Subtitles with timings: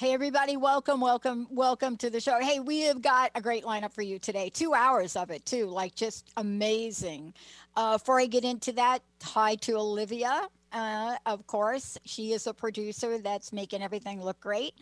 [0.00, 2.40] Hey, everybody, welcome, welcome, welcome to the show.
[2.40, 4.48] Hey, we have got a great lineup for you today.
[4.48, 7.34] Two hours of it, too, like just amazing.
[7.76, 11.98] Uh, before I get into that, hi to Olivia, uh, of course.
[12.06, 14.72] She is a producer that's making everything look great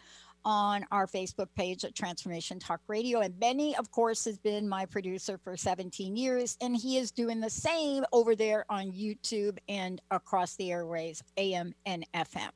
[0.44, 3.18] on our Facebook page at Transformation Talk Radio.
[3.18, 7.40] And Benny, of course, has been my producer for 17 years, and he is doing
[7.40, 12.50] the same over there on YouTube and across the airways, AM and FM.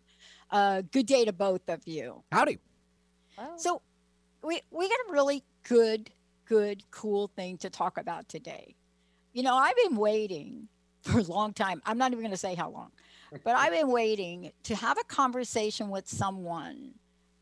[0.53, 2.22] Uh, good day to both of you.
[2.31, 2.58] Howdy.
[3.56, 3.81] So,
[4.45, 6.11] we we got a really good,
[6.44, 8.77] good, cool thing to talk about today.
[9.33, 10.69] You know, I've been waiting
[11.03, 11.81] for a long time.
[11.86, 12.91] I'm not even going to say how long,
[13.44, 16.92] but I've been waiting to have a conversation with someone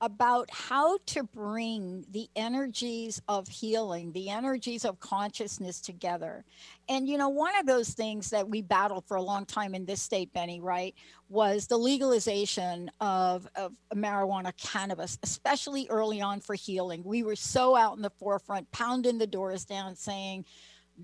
[0.00, 6.44] about how to bring the energies of healing, the energies of consciousness together.
[6.88, 9.84] And, you know, one of those things that we battled for a long time in
[9.84, 10.94] this state, Benny, right,
[11.28, 17.02] was the legalization of, of marijuana cannabis, especially early on for healing.
[17.04, 20.46] We were so out in the forefront, pounding the doors down, saying,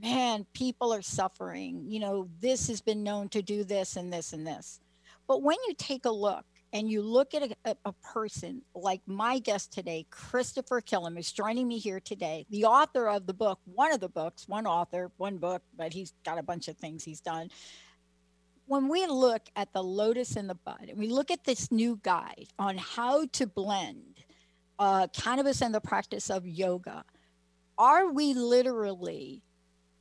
[0.00, 1.84] man, people are suffering.
[1.86, 4.80] You know, this has been known to do this and this and this.
[5.26, 6.44] But when you take a look,
[6.76, 11.66] and you look at a, a, person like my guest today, Christopher Kilham, who's joining
[11.66, 15.38] me here today, the author of the book, one of the books, one author, one
[15.38, 17.48] book, but he's got a bunch of things he's done.
[18.66, 21.98] When we look at the lotus in the bud, and we look at this new
[22.02, 24.18] guide on how to blend
[24.78, 27.04] uh, cannabis and the practice of yoga,
[27.78, 29.40] are we literally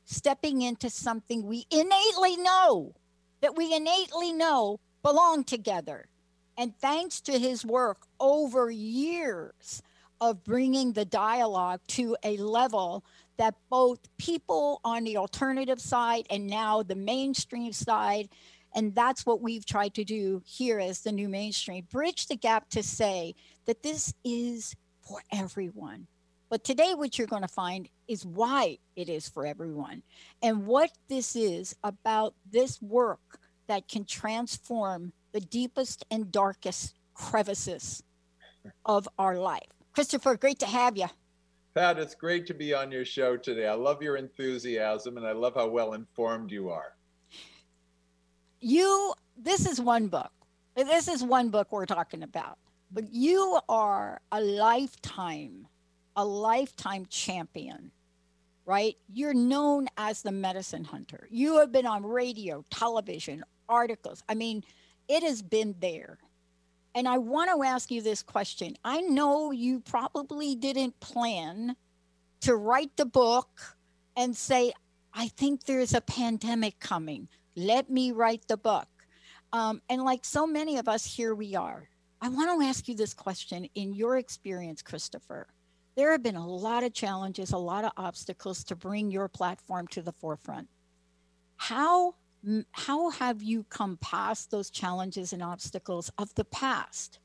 [0.04, 2.92] stepping into something we innately know
[3.40, 6.10] that we innately know belong together?
[6.58, 9.82] And thanks to his work over years
[10.20, 13.04] of bringing the dialogue to a level
[13.36, 18.28] that both people on the alternative side and now the mainstream side,
[18.74, 22.68] and that's what we've tried to do here as the new mainstream, bridge the gap
[22.70, 23.34] to say
[23.66, 24.74] that this is
[25.06, 26.06] for everyone.
[26.48, 30.02] But today, what you're going to find is why it is for everyone
[30.42, 38.02] and what this is about this work that can transform the deepest and darkest crevices
[38.86, 39.68] of our life.
[39.92, 41.08] Christopher, great to have you.
[41.74, 43.68] Pat, it's great to be on your show today.
[43.68, 46.94] I love your enthusiasm and I love how well informed you are.
[48.60, 50.32] You, this is one book.
[50.74, 52.56] This is one book we're talking about,
[52.90, 55.66] but you are a lifetime,
[56.16, 57.90] a lifetime champion,
[58.64, 58.96] right?
[59.12, 61.28] You're known as the medicine hunter.
[61.30, 64.22] You have been on radio, television, articles.
[64.30, 64.64] I mean,
[65.08, 66.18] it has been there.
[66.94, 68.76] And I want to ask you this question.
[68.84, 71.76] I know you probably didn't plan
[72.40, 73.76] to write the book
[74.16, 74.72] and say,
[75.12, 77.28] I think there's a pandemic coming.
[77.54, 78.88] Let me write the book.
[79.52, 81.88] Um, and like so many of us, here we are.
[82.20, 85.48] I want to ask you this question in your experience, Christopher.
[85.96, 89.86] There have been a lot of challenges, a lot of obstacles to bring your platform
[89.88, 90.68] to the forefront.
[91.56, 92.14] How
[92.72, 97.18] how have you come past those challenges and obstacles of the past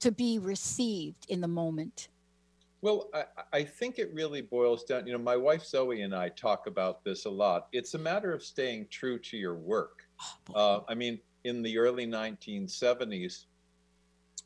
[0.00, 2.08] to be received in the moment?
[2.80, 5.06] Well, I, I, think it really boils down.
[5.06, 7.68] You know, my wife Zoe and I talk about this a lot.
[7.72, 10.02] It's a matter of staying true to your work.
[10.52, 13.46] Oh, uh, I mean, in the early 1970s,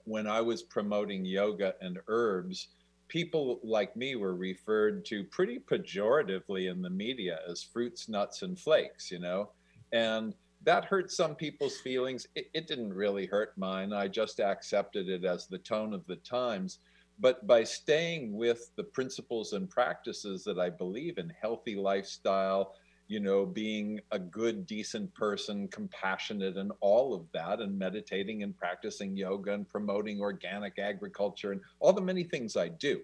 [0.04, 2.68] when I was promoting yoga and herbs,
[3.08, 8.58] people like me were referred to pretty pejoratively in the media as fruits, nuts, and
[8.58, 9.50] flakes, you know?
[9.92, 10.34] And
[10.64, 12.26] that hurt some people's feelings.
[12.34, 13.92] It, it, didn't really hurt mine.
[13.92, 16.78] I just accepted it as the tone of the times.
[17.18, 22.74] But by staying with the principles and practices that I believe in healthy lifestyle,
[23.08, 28.56] you know, being a good, decent person, compassionate, and all of that, and meditating and
[28.56, 33.00] practicing yoga and promoting organic agriculture and all the many things I do.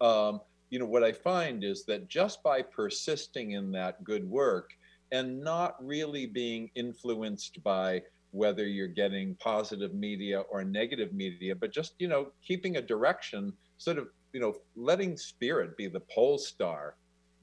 [0.00, 0.40] Um,
[0.70, 4.70] you know, what I find is that just by persisting in that good work,
[5.12, 8.02] and not really being influenced by
[8.32, 13.52] whether you're getting positive media or negative media, but just, you know, keeping a direction,
[13.78, 16.94] sort of, you know, letting spirit be the pole star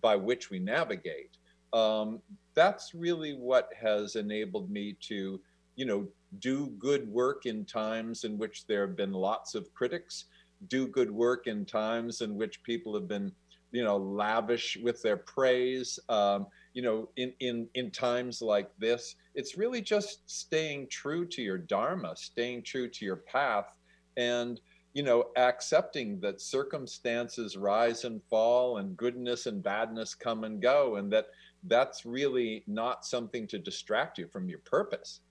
[0.02, 1.38] by which we navigate.
[1.74, 2.22] Um,
[2.54, 5.42] that's really what has enabled me to,
[5.76, 6.08] you know,
[6.40, 10.26] do good work in times in which there have been lots of critics,
[10.70, 13.32] do good work in times in which people have been,
[13.72, 16.00] you know, lavish with their praise.
[16.08, 21.42] Um, you know, in in in times like this, it's really just staying true to
[21.42, 23.76] your dharma, staying true to your path,
[24.16, 24.62] and
[24.94, 30.98] you know, accepting that circumstances rise and fall, and goodness and badness come and go,
[30.98, 31.26] and that
[31.64, 35.22] that's really not something to distract you from your purpose.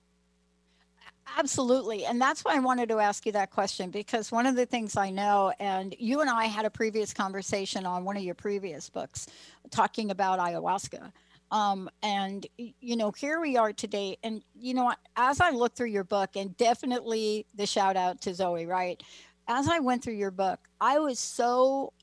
[1.37, 2.05] Absolutely.
[2.05, 4.97] And that's why I wanted to ask you that question because one of the things
[4.97, 8.89] I know, and you and I had a previous conversation on one of your previous
[8.89, 9.27] books
[9.69, 11.11] talking about ayahuasca.
[11.51, 14.17] Um, and, you know, here we are today.
[14.23, 18.33] And, you know, as I look through your book, and definitely the shout out to
[18.33, 19.01] Zoe, right?
[19.47, 21.93] As I went through your book, I was so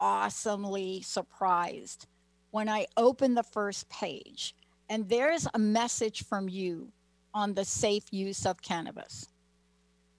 [0.00, 2.06] awesomely surprised
[2.50, 4.54] when I opened the first page.
[4.88, 6.92] And there's a message from you
[7.34, 9.26] on the safe use of cannabis.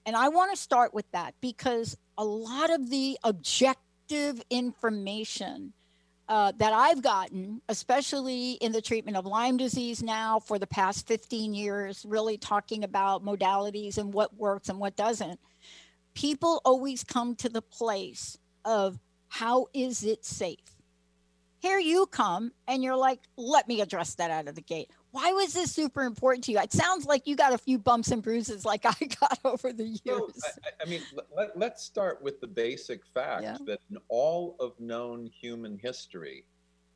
[0.06, 5.74] And I want to start with that because a lot of the objective information
[6.28, 11.08] uh, that I've gotten, especially in the treatment of Lyme disease now for the past
[11.08, 15.40] 15 years, really talking about modalities and what works and what doesn't,
[16.16, 20.58] people always come to the place of how is it safe?
[21.60, 25.32] Here you come and you're like, let me address that out of the gate why
[25.32, 26.60] was this super important to you?
[26.60, 29.86] It sounds like you got a few bumps and bruises like I got over the
[29.86, 30.04] years.
[30.04, 31.02] So, I, I, mean,
[31.56, 33.58] let, us start with the basic fact yeah.
[33.66, 36.44] that in all of known human history,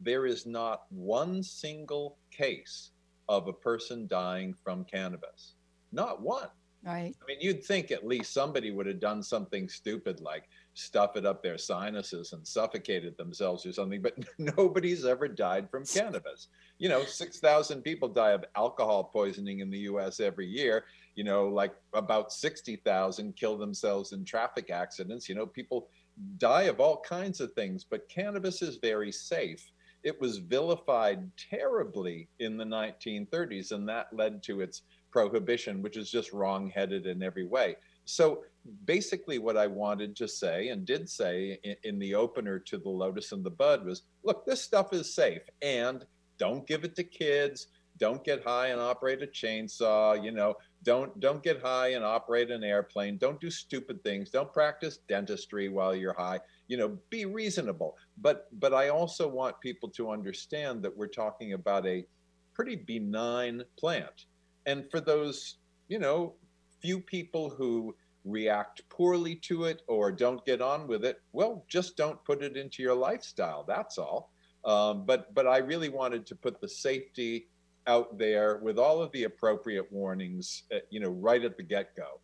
[0.01, 2.92] there is not one single case
[3.30, 5.54] of a person dying from cannabis.
[5.94, 6.50] Not one.
[6.81, 7.14] Right.
[7.22, 11.26] I mean, you'd think at least somebody would have done something stupid like stuff it
[11.26, 16.48] up their sinuses and suffocated themselves or something, but nobody's ever died from cannabis.
[16.78, 20.86] You know, 6,000 people die of alcohol poisoning in the US every year.
[21.16, 25.28] You know, like about 60,000 kill themselves in traffic accidents.
[25.28, 25.90] You know, people
[26.38, 29.70] die of all kinds of things, but cannabis is very safe.
[30.04, 36.11] It was vilified terribly in the 1930s, and that led to its prohibition, which is
[36.11, 37.75] just wrong-headed in every way.
[38.06, 38.44] So
[38.85, 42.89] basically, what I wanted to say and did say in, in, the opener to The
[42.89, 46.06] Lotus and the Bud was look, this stuff is safe and
[46.38, 47.67] don't give it to kids.
[47.97, 50.23] Don't get high and operate a chainsaw.
[50.23, 53.17] You know, don't don't get high and operate an airplane.
[53.17, 54.29] Don't do stupid things.
[54.29, 56.39] Don't practice dentistry while you're high.
[56.69, 57.97] You know, be reasonable.
[58.17, 62.06] But but I also want people to understand that we're talking about a
[62.53, 64.25] pretty benign plant.
[64.69, 65.57] And for those,
[65.88, 66.36] you know,
[66.80, 71.98] few people who react poorly to it or don't get on with it, well, just
[71.98, 73.66] don't put it into your lifestyle.
[73.68, 74.31] That's all.
[74.66, 77.48] Um, but but I really wanted to put the safety
[77.88, 81.95] out there with all of the appropriate warnings, uh, you know, right at the get
[81.95, 82.19] go.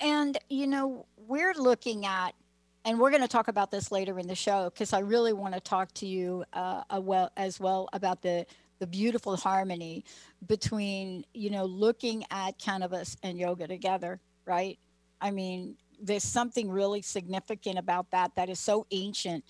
[0.00, 2.34] And you know, we're looking at,
[2.84, 5.54] and we're going to talk about this later in the show because I really want
[5.54, 8.46] to talk to you uh, well as well about the
[8.78, 10.04] the beautiful harmony
[10.46, 14.78] between you know looking at cannabis and yoga together right?
[15.20, 19.44] I mean there's something really significant about that that is so ancient.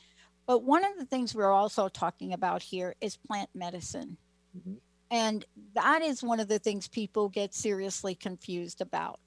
[0.46, 4.16] But one of the things we're also talking about here is plant medicine.
[4.56, 4.74] Mm-hmm.
[5.10, 5.44] and
[5.74, 9.20] that is one of the things people get seriously confused about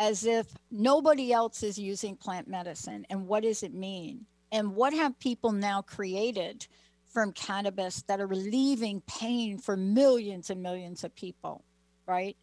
[0.00, 4.26] as if nobody else is using plant medicine and what does it mean?
[4.50, 6.66] And what have people now created
[7.16, 11.64] from cannabis that are relieving pain for millions and millions of people,
[12.04, 12.36] right?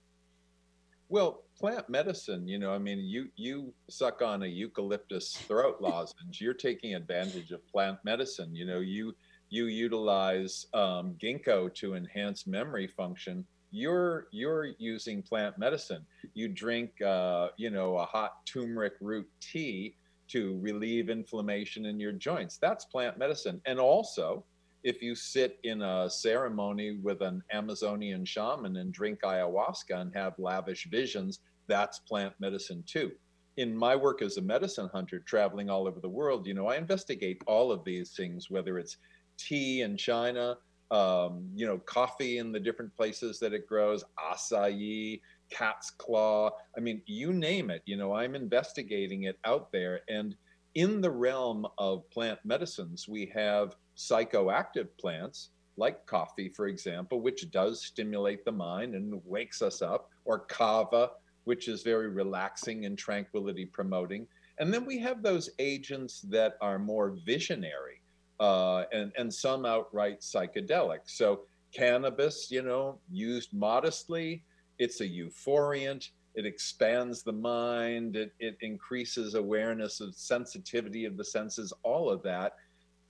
[1.10, 6.42] Well, plant medicine, you know, I mean, you you suck on a eucalyptus throat lozenge,
[6.42, 8.56] you're taking advantage of plant medicine.
[8.56, 9.14] You know, you
[9.50, 13.46] you utilize um, ginkgo to enhance memory function.
[13.70, 16.04] You're you're using plant medicine.
[16.34, 19.98] You drink, uh, you know, a hot turmeric root tea
[20.30, 22.58] to relieve inflammation in your joints.
[22.58, 24.44] That's plant medicine, and also
[24.84, 30.38] if you sit in a ceremony with an Amazonian shaman and drink ayahuasca and have
[30.38, 33.12] lavish visions, that's plant medicine too.
[33.58, 36.76] In my work as a medicine hunter traveling all over the world, you know, I
[36.76, 38.98] investigate all of these things, whether it's
[39.38, 40.58] tea in China,
[40.92, 46.50] um, you know, coffee in the different places that it grows, acai, cat's claw.
[46.76, 50.02] I mean, you name it, you know, I'm investigating it out there.
[50.10, 50.36] And
[50.76, 57.50] in the realm of plant medicines, we have psychoactive plants like coffee, for example, which
[57.52, 61.12] does stimulate the mind and wakes us up, or kava,
[61.46, 64.28] which is very relaxing and tranquility promoting.
[64.60, 68.02] And then we have those agents that are more visionary
[68.40, 71.00] uh, and, and some outright psychedelic.
[71.06, 71.42] So,
[71.74, 74.44] cannabis, you know, used modestly,
[74.78, 81.26] it's a euphoriant, it expands the mind, it, it increases awareness of sensitivity of the
[81.26, 82.54] senses, all of that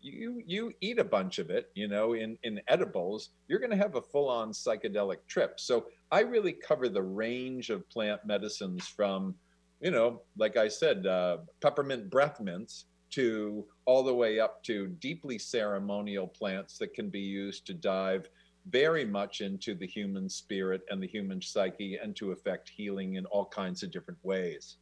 [0.04, 3.78] you you eat a bunch of it, you know, in in edibles, you're going to
[3.78, 5.60] have a full-on psychedelic trip.
[5.60, 9.34] So I really cover the range of plant medicines from,
[9.80, 14.88] you know, like I said, uh, peppermint breath mints to all the way up to
[15.00, 18.28] deeply ceremonial plants that can be used to dive
[18.70, 23.26] very much into the human spirit and the human psyche and to affect healing in
[23.28, 24.78] all kinds of different ways.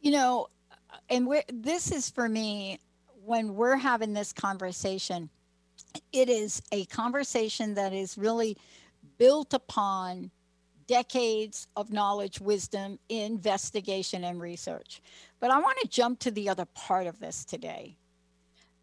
[0.00, 0.48] You know,
[1.08, 2.78] and this is for me
[3.24, 5.30] when we're having this conversation,
[6.12, 8.56] it is a conversation that is really
[9.18, 10.30] built upon
[10.86, 15.00] decades of knowledge, wisdom, investigation, and research.
[15.40, 17.96] But I want to jump to the other part of this today.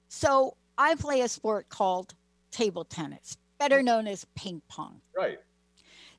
[0.08, 2.16] So I play a sport called
[2.52, 5.02] table tennis, better known as ping pong.
[5.16, 5.40] Right.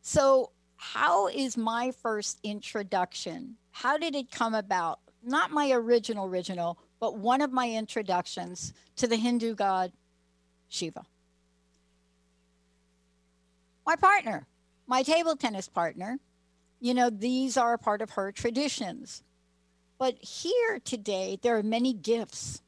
[0.02, 3.56] So, how is my first introduction?
[3.70, 5.00] How did it come about?
[5.22, 9.92] Not my original, original, but one of my introductions to the Hindu god
[10.68, 11.04] Shiva.
[13.86, 14.46] My partner,
[14.86, 16.18] my table tennis partner,
[16.78, 19.24] you know, these are part of her traditions.
[19.98, 22.62] But here today, there are many gifts.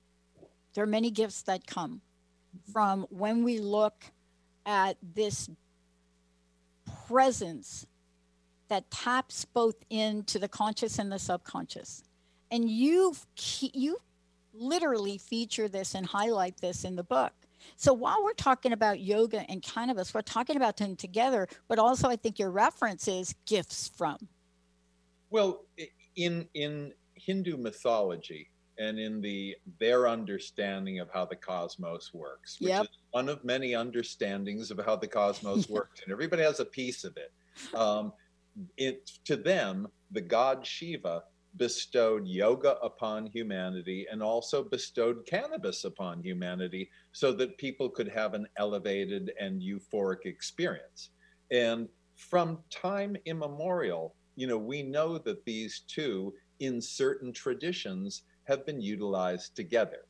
[0.74, 2.00] There are many gifts that come
[2.72, 4.04] from when we look
[4.66, 5.48] at this
[7.06, 7.86] presence
[8.68, 12.02] that taps both into the conscious and the subconscious.
[12.50, 13.26] And you've
[13.60, 13.98] you
[14.54, 17.32] literally feature this and highlight this in the book.
[17.76, 22.08] So while we're talking about yoga and cannabis, we're talking about them together, but also
[22.08, 24.18] I think your reference is gifts from.
[25.30, 25.64] Well,
[26.16, 32.70] in in Hindu mythology and in the their understanding of how the cosmos works, which
[32.70, 32.82] yep.
[32.82, 37.04] is one of many understandings of how the cosmos works, and everybody has a piece
[37.04, 37.32] of it.
[37.74, 38.12] Um,
[38.76, 41.24] it to them, the god Shiva
[41.56, 48.34] bestowed yoga upon humanity and also bestowed cannabis upon humanity so that people could have
[48.34, 51.10] an elevated and euphoric experience.
[51.50, 58.64] And from time immemorial, you know, we know that these two in certain traditions have
[58.64, 60.06] been utilized together.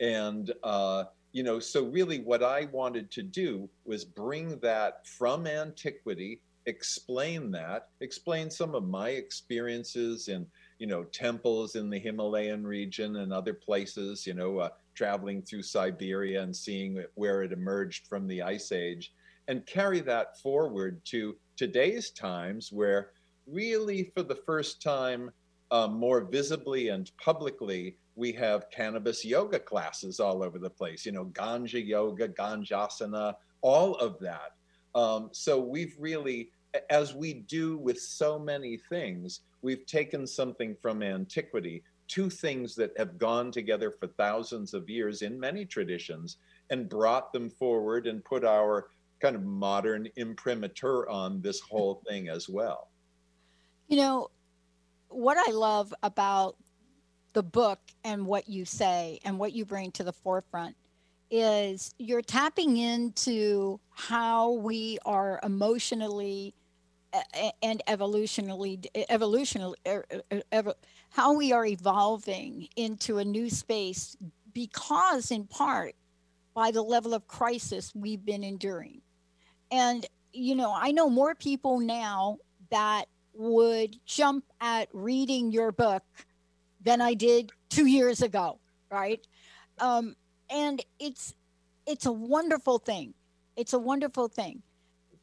[0.00, 5.46] And, uh, you know, so really what I wanted to do was bring that from
[5.46, 10.46] antiquity, explain that, explain some of my experiences in
[10.78, 15.62] you know, temples in the Himalayan region and other places, you know, uh, traveling through
[15.62, 19.12] Siberia and seeing where it emerged from the ice age,
[19.48, 23.10] and carry that forward to today's times where
[23.46, 25.30] really for the first time,
[25.70, 31.12] uh, more visibly and publicly, we have cannabis yoga classes all over the place, you
[31.12, 34.52] know, ganja yoga, ganjasana, all of that.
[34.94, 36.50] Um, so we've really,
[36.88, 42.92] as we do with so many things, we've taken something from antiquity, two things that
[42.96, 46.38] have gone together for thousands of years in many traditions,
[46.70, 48.88] and brought them forward and put our
[49.20, 52.88] kind of modern imprimatur on this whole thing as well.
[53.88, 54.30] You know,
[55.08, 56.56] what I love about
[57.32, 60.74] the book and what you say and what you bring to the forefront
[61.30, 66.54] is you're tapping into how we are emotionally
[67.62, 70.74] and evolutionally evolutionally er, er, er,
[71.10, 74.16] how we are evolving into a new space
[74.52, 75.94] because in part
[76.54, 79.00] by the level of crisis we've been enduring.
[79.70, 82.38] And you know i know more people now
[82.70, 86.02] that would jump at reading your book
[86.82, 88.58] than i did two years ago
[88.90, 89.26] right?
[89.78, 90.16] Um,
[90.50, 91.34] and it's
[91.86, 93.14] it's a wonderful thing.
[93.56, 94.62] It's a wonderful thing.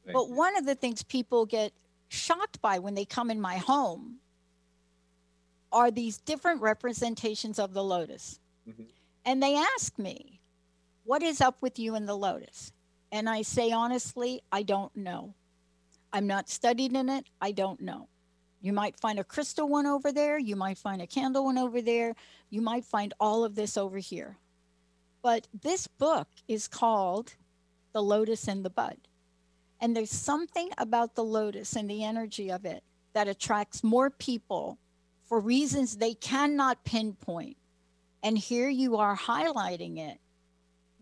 [0.05, 0.35] Thank but you.
[0.35, 1.73] one of the things people get
[2.13, 4.17] shocked by when they come in my home
[5.72, 8.39] are these different representations of the lotus.
[8.70, 8.84] Mm-hmm.
[9.25, 10.39] And they ask me,
[11.03, 12.72] What is up with you and the lotus?
[13.12, 15.36] And I say, honestly, I don't know.
[16.12, 17.25] I'm not studied in it.
[17.41, 18.08] I don't know.
[18.62, 20.39] You might find a crystal one over there.
[20.39, 22.15] You might find a candle one over there.
[22.50, 24.38] You might find all of this over here.
[25.22, 27.36] But this book is called
[27.91, 28.98] The Lotus and the Bud.
[29.84, 34.80] And there's something about the lotus and the energy of it that attracts more people
[35.25, 37.58] for reasons they cannot pinpoint.
[38.24, 40.20] And here you are highlighting it.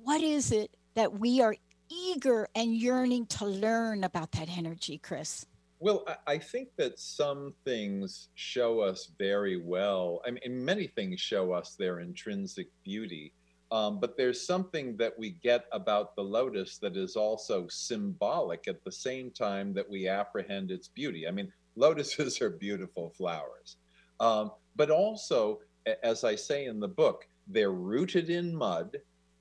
[0.04, 1.56] What is it that we are
[1.90, 5.46] eager and yearning to learn about that energy, Chris?
[5.80, 10.24] Well, I think that some things show us very well.
[10.26, 13.32] I mean, many things show us their intrinsic beauty.
[13.72, 18.84] Um, but there's something that we get about the lotus that is also symbolic at
[18.84, 21.28] the same time that we apprehend its beauty.
[21.28, 23.78] I mean, lotuses are beautiful flowers.
[24.20, 25.62] Um, but also,
[26.04, 28.98] as I say in the book, they're rooted in mud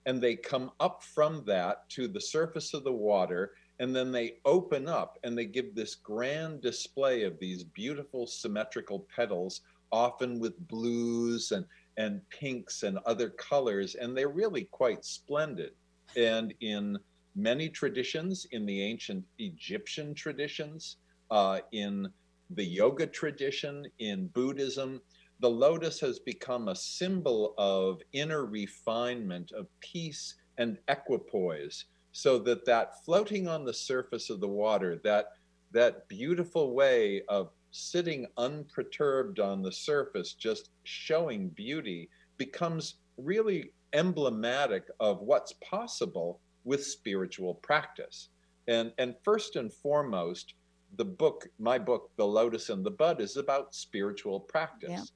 [0.06, 4.36] and they come up from that to the surface of the water and then they
[4.44, 10.68] open up and they give this grand display of these beautiful symmetrical petals often with
[10.68, 11.64] blues and
[12.00, 15.72] and pinks and other colors and they're really quite splendid.
[16.16, 16.98] And in
[17.36, 20.96] many traditions in the ancient egyptian traditions
[21.30, 22.08] uh, in
[22.50, 25.00] the yoga tradition in buddhism
[25.38, 32.66] the lotus has become a symbol of inner refinement of peace and equipoise so that
[32.66, 35.26] that floating on the surface of the water that
[35.72, 44.84] that beautiful way of sitting unperturbed on the surface just showing beauty becomes really emblematic
[44.98, 48.28] of what's possible with spiritual practice
[48.68, 50.54] and and first and foremost
[50.96, 55.12] the book my book the lotus and the bud is about spiritual practice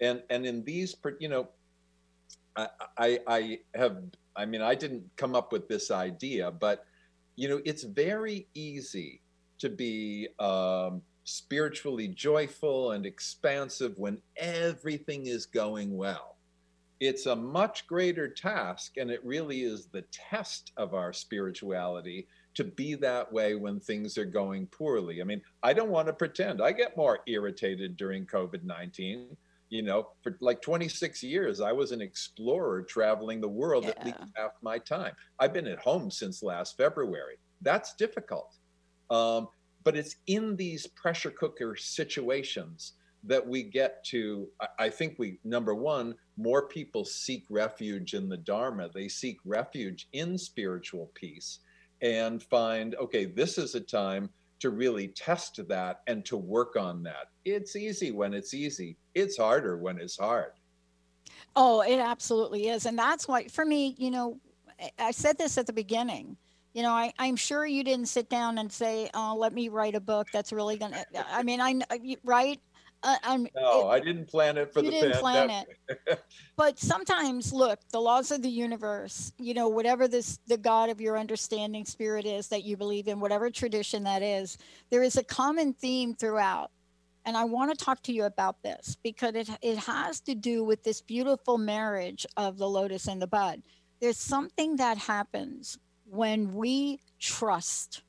[0.00, 0.10] yeah.
[0.10, 1.48] and and in these you know
[2.56, 4.02] I, I i have
[4.38, 6.86] I mean, I didn't come up with this idea, but
[7.34, 9.20] you know, it's very easy
[9.58, 16.36] to be um, spiritually joyful and expansive when everything is going well.
[17.00, 22.64] It's a much greater task, and it really is the test of our spirituality to
[22.64, 25.20] be that way when things are going poorly.
[25.20, 26.60] I mean, I don't want to pretend.
[26.60, 29.36] I get more irritated during COVID 19
[29.70, 33.90] you know for like 26 years i was an explorer traveling the world yeah.
[33.90, 38.54] at least half my time i've been at home since last february that's difficult
[39.10, 39.48] um,
[39.84, 42.94] but it's in these pressure cooker situations
[43.24, 48.36] that we get to i think we number one more people seek refuge in the
[48.36, 51.58] dharma they seek refuge in spiritual peace
[52.00, 57.02] and find okay this is a time to really test that and to work on
[57.04, 57.28] that.
[57.44, 60.52] It's easy when it's easy, it's harder when it's hard.
[61.54, 62.86] Oh, it absolutely is.
[62.86, 64.40] And that's why, for me, you know,
[64.98, 66.36] I said this at the beginning.
[66.78, 69.96] You know, I, I'm sure you didn't sit down and say, oh, let me write
[69.96, 71.80] a book that's really going to, I mean, I,
[72.22, 72.60] right?
[73.02, 76.20] Uh, I'm, no, it, I didn't plan it for you the didn't plan it.
[76.56, 79.32] but sometimes, look, the laws of the universe.
[79.40, 83.18] You know, whatever this the God of your understanding spirit is that you believe in,
[83.18, 84.56] whatever tradition that is,
[84.88, 86.70] there is a common theme throughout.
[87.24, 90.62] And I want to talk to you about this because it it has to do
[90.62, 93.62] with this beautiful marriage of the lotus and the bud.
[94.00, 95.76] There's something that happens
[96.10, 98.02] when we trust.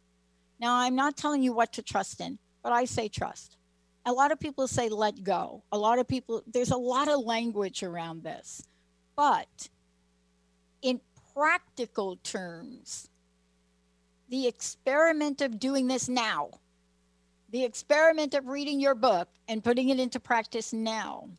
[0.60, 3.58] Now, I'm not telling you what to trust in, but I say trust
[4.06, 5.64] a lot of people say let go.
[5.72, 8.68] A lot of people, there's a lot of language around this.
[9.16, 9.70] But
[10.82, 11.00] in
[11.34, 13.10] practical terms,
[14.30, 16.50] the experiment of doing this now,
[17.52, 21.30] the experiment of reading your book and putting it into practice now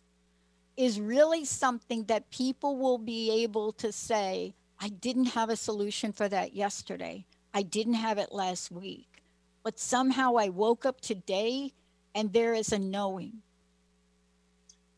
[0.77, 6.13] is really something that people will be able to say, I didn't have a solution
[6.13, 7.27] for that yesterday.
[7.53, 9.23] I didn't have it last week.
[9.63, 11.73] But somehow I woke up today
[12.15, 13.43] and there is a knowing.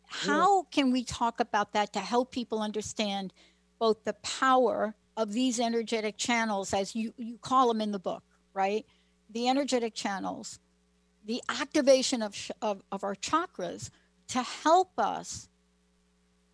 [0.07, 3.33] How can we talk about that to help people understand
[3.79, 8.23] both the power of these energetic channels, as you, you call them in the book,
[8.55, 8.87] right?
[9.31, 10.61] The energetic channels,
[11.25, 13.91] the activation of, of, of our chakras
[14.29, 15.49] to help us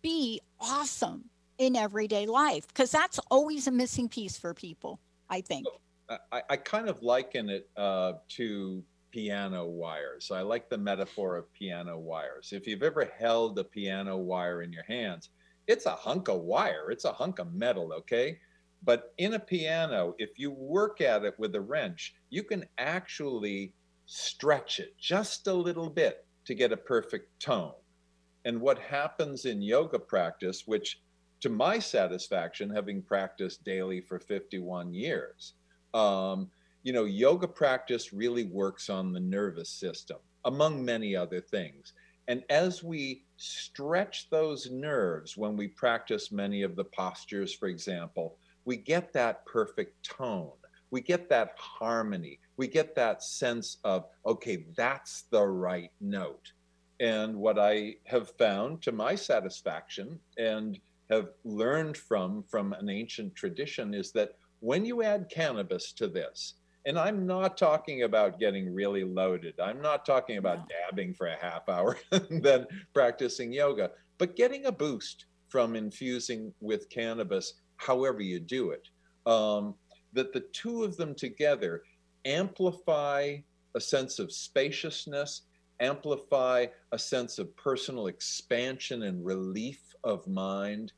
[0.01, 1.25] be awesome
[1.59, 5.67] in everyday life because that's always a missing piece for people i think
[6.31, 10.31] i, I kind of liken it uh, to piano wires.
[10.31, 12.51] I like the metaphor of piano wires.
[12.51, 15.29] If you've ever held a piano wire in your hands,
[15.67, 18.39] it's a hunk of wire, it's a hunk of metal, okay?
[18.83, 23.73] But in a piano, if you work at it with a wrench, you can actually
[24.05, 27.73] stretch it just a little bit to get a perfect tone.
[28.45, 31.01] And what happens in yoga practice, which
[31.41, 35.53] to my satisfaction, having practiced daily for 51 years,
[35.93, 36.49] um,
[36.83, 41.93] you know, yoga practice really works on the nervous system, among many other things.
[42.27, 48.37] And as we stretch those nerves when we practice many of the postures, for example,
[48.65, 50.51] we get that perfect tone.
[50.91, 52.39] We get that harmony.
[52.57, 56.53] We get that sense of, okay, that's the right note.
[56.99, 63.35] And what I have found to my satisfaction and have learned from from an ancient
[63.35, 68.73] tradition is that when you add cannabis to this, and I'm not talking about getting
[68.73, 69.59] really loaded.
[69.59, 74.65] I'm not talking about dabbing for a half hour and then practicing yoga, but getting
[74.65, 78.87] a boost from infusing with cannabis, however you do it.
[79.25, 79.75] Um,
[80.13, 81.83] that the two of them together
[82.25, 83.37] amplify
[83.75, 85.43] a sense of spaciousness,
[85.79, 90.91] amplify a sense of personal expansion and relief of mind,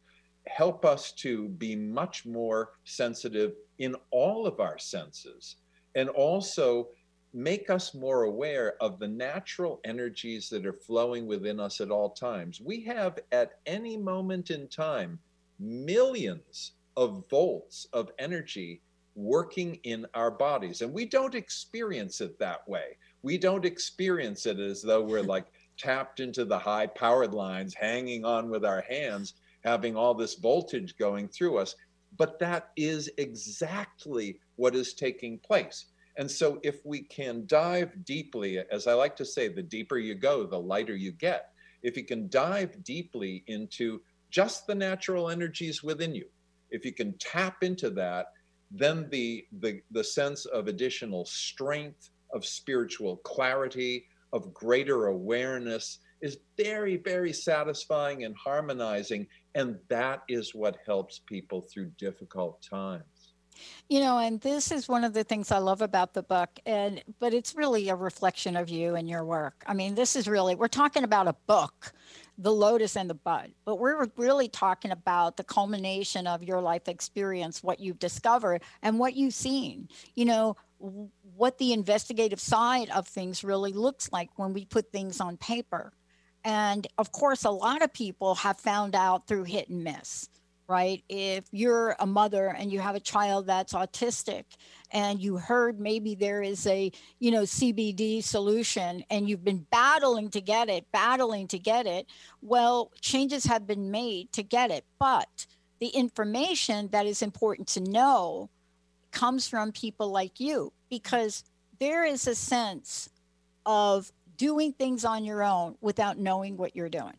[0.47, 5.57] help us to be much more sensitive in all of our senses
[5.95, 6.87] and also
[7.33, 12.09] make us more aware of the natural energies that are flowing within us at all
[12.09, 12.59] times.
[12.59, 15.19] We have at any moment in time
[15.59, 18.81] millions of volts of energy
[19.15, 22.97] working in our bodies, and we don't experience it that way.
[23.23, 25.45] We don't experience it as though we're like
[25.77, 30.95] tapped into the high powered lines, hanging on with our hands, having all this voltage
[30.97, 31.75] going through us.
[32.17, 35.85] But that is exactly what is taking place.
[36.17, 40.13] And so, if we can dive deeply, as I like to say, the deeper you
[40.15, 41.51] go, the lighter you get.
[41.83, 46.25] If you can dive deeply into just the natural energies within you,
[46.69, 48.27] if you can tap into that,
[48.71, 56.37] then the, the, the sense of additional strength, of spiritual clarity, of greater awareness is
[56.57, 59.27] very, very satisfying and harmonizing.
[59.55, 63.33] And that is what helps people through difficult times.
[63.89, 67.03] You know, and this is one of the things I love about the book, and
[67.19, 69.63] but it's really a reflection of you and your work.
[69.67, 71.93] I mean, this is really we're talking about a book,
[72.37, 76.87] The Lotus and the Bud, but we're really talking about the culmination of your life
[76.87, 79.89] experience, what you've discovered and what you've seen.
[80.15, 80.55] You know,
[81.35, 85.93] what the investigative side of things really looks like when we put things on paper.
[86.43, 90.27] And of course, a lot of people have found out through hit and miss
[90.71, 91.03] right?
[91.09, 94.45] If you're a mother and you have a child that's autistic
[94.91, 100.29] and you heard maybe there is a, you know, CBD solution and you've been battling
[100.29, 102.07] to get it, battling to get it,
[102.41, 104.85] well, changes have been made to get it.
[104.97, 105.45] But
[105.79, 108.49] the information that is important to know
[109.11, 111.43] comes from people like you because
[111.81, 113.09] there is a sense
[113.65, 114.09] of
[114.41, 117.15] doing things on your own without knowing what you're doing.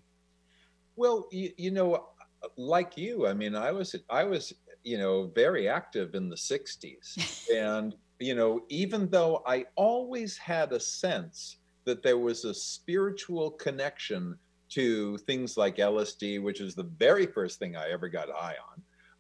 [0.97, 2.09] Well, you, you know,
[2.57, 7.49] like you, I mean, I was I was you know very active in the '60s,
[7.55, 13.53] and you know even though I always had a sense that there was a spiritual
[13.53, 14.37] connection
[14.71, 18.57] to things like LSD, which is the very first thing I ever got high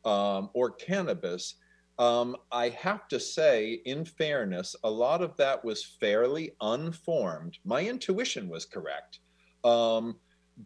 [0.04, 1.54] on, um, or cannabis.
[1.98, 7.59] Um, I have to say, in fairness, a lot of that was fairly unformed.
[7.64, 9.20] My intuition was correct.
[9.64, 10.16] Um,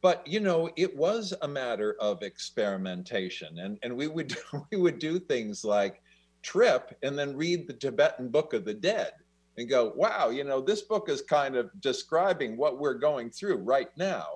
[0.03, 4.37] but you know it was a matter of experimentation and and we would
[4.73, 6.03] we would do things like
[6.43, 9.13] trip and then read the tibetan book of the dead
[9.57, 13.57] and go wow you know this book is kind of describing what we're going through
[13.57, 14.27] right now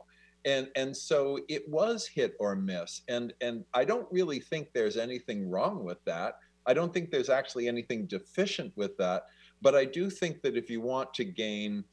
[0.44, 4.96] and and so it was hit or miss and and i don't really think there's
[4.96, 6.34] anything wrong with that
[6.70, 9.24] i don't think there's actually anything deficient with that
[9.60, 11.84] but i do think that if you want to gain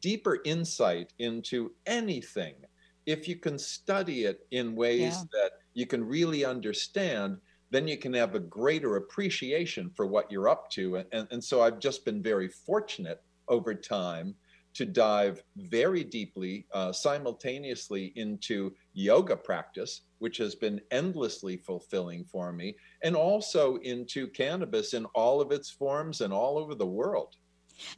[0.00, 2.54] deeper insight into anything
[3.06, 5.22] if you can study it in ways yeah.
[5.32, 7.38] that you can really understand,
[7.70, 10.96] then you can have a greater appreciation for what you're up to.
[11.12, 14.34] And, and so I've just been very fortunate over time
[14.74, 22.52] to dive very deeply uh, simultaneously into yoga practice, which has been endlessly fulfilling for
[22.52, 27.36] me, and also into cannabis in all of its forms and all over the world.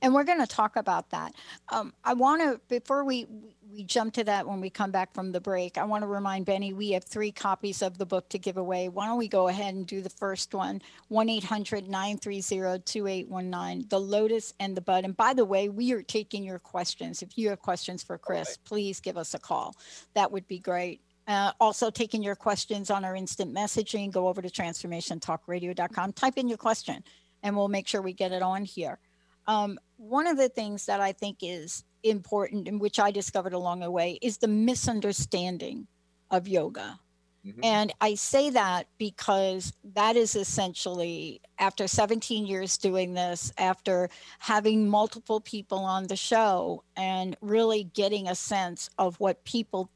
[0.02, 1.34] And we're going to talk about that.
[1.70, 3.26] Um, I want to, before we,
[3.72, 6.46] we jump to that when we come back from the break, I want to remind
[6.46, 8.88] Benny we have three copies of the book to give away.
[8.88, 14.00] Why don't we go ahead and do the first one 1 800 930 2819, The
[14.00, 15.04] Lotus and the Bud.
[15.04, 17.22] And by the way, we are taking your questions.
[17.22, 18.60] If you have questions for Chris, okay.
[18.64, 19.74] please give us a call.
[20.14, 21.00] That would be great.
[21.28, 26.48] Uh, also, taking your questions on our instant messaging, go over to transformationtalkradio.com, type in
[26.48, 27.02] your question,
[27.42, 28.98] and we'll make sure we get it on here.
[29.46, 33.80] Um, one of the things that I think is important and which I discovered along
[33.80, 35.86] the way is the misunderstanding
[36.30, 37.00] of yoga.
[37.46, 37.60] Mm-hmm.
[37.62, 44.08] And I say that because that is essentially after 17 years doing this, after
[44.40, 49.90] having multiple people on the show and really getting a sense of what people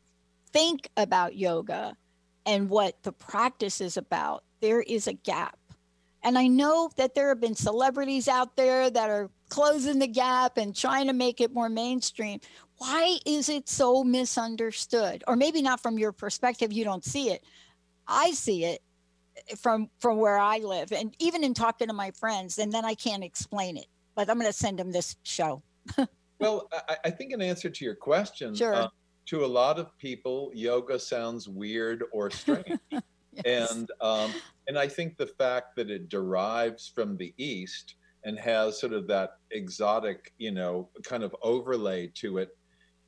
[0.53, 1.97] think about yoga
[2.47, 5.59] and what the practice is about, there is a gap.
[6.23, 10.57] And I know that there have been celebrities out there that are closing the gap
[10.57, 12.41] and trying to make it more mainstream.
[12.79, 15.23] Why is it so misunderstood?
[15.29, 17.45] Or maybe not from your perspective, you don't see it.
[18.09, 18.81] I see it
[19.59, 22.95] from from where I live, and even in talking to my friends, and then I
[22.95, 23.87] can't explain it.
[24.15, 25.63] But I'm going to send them this show.
[26.41, 28.75] well, I, I, think in answer to your question, sure.
[28.75, 28.89] Uh,
[29.27, 32.81] to a lot of people, yoga sounds weird or strange.
[32.91, 33.73] yes.
[33.73, 34.33] And um,
[34.67, 39.07] and I think the fact that it derives from the East and has sort of
[39.09, 42.51] that exotic, you know, kind of overlay to it.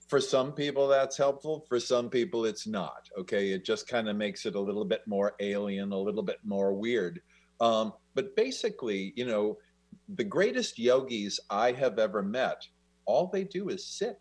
[0.09, 1.65] For some people, that's helpful.
[1.69, 3.09] For some people, it's not.
[3.19, 6.39] Okay, it just kind of makes it a little bit more alien, a little bit
[6.45, 7.21] more weird.
[7.61, 9.59] Um, but basically, you know,
[10.09, 12.67] the greatest yogis I have ever met,
[13.05, 14.19] all they do is sit.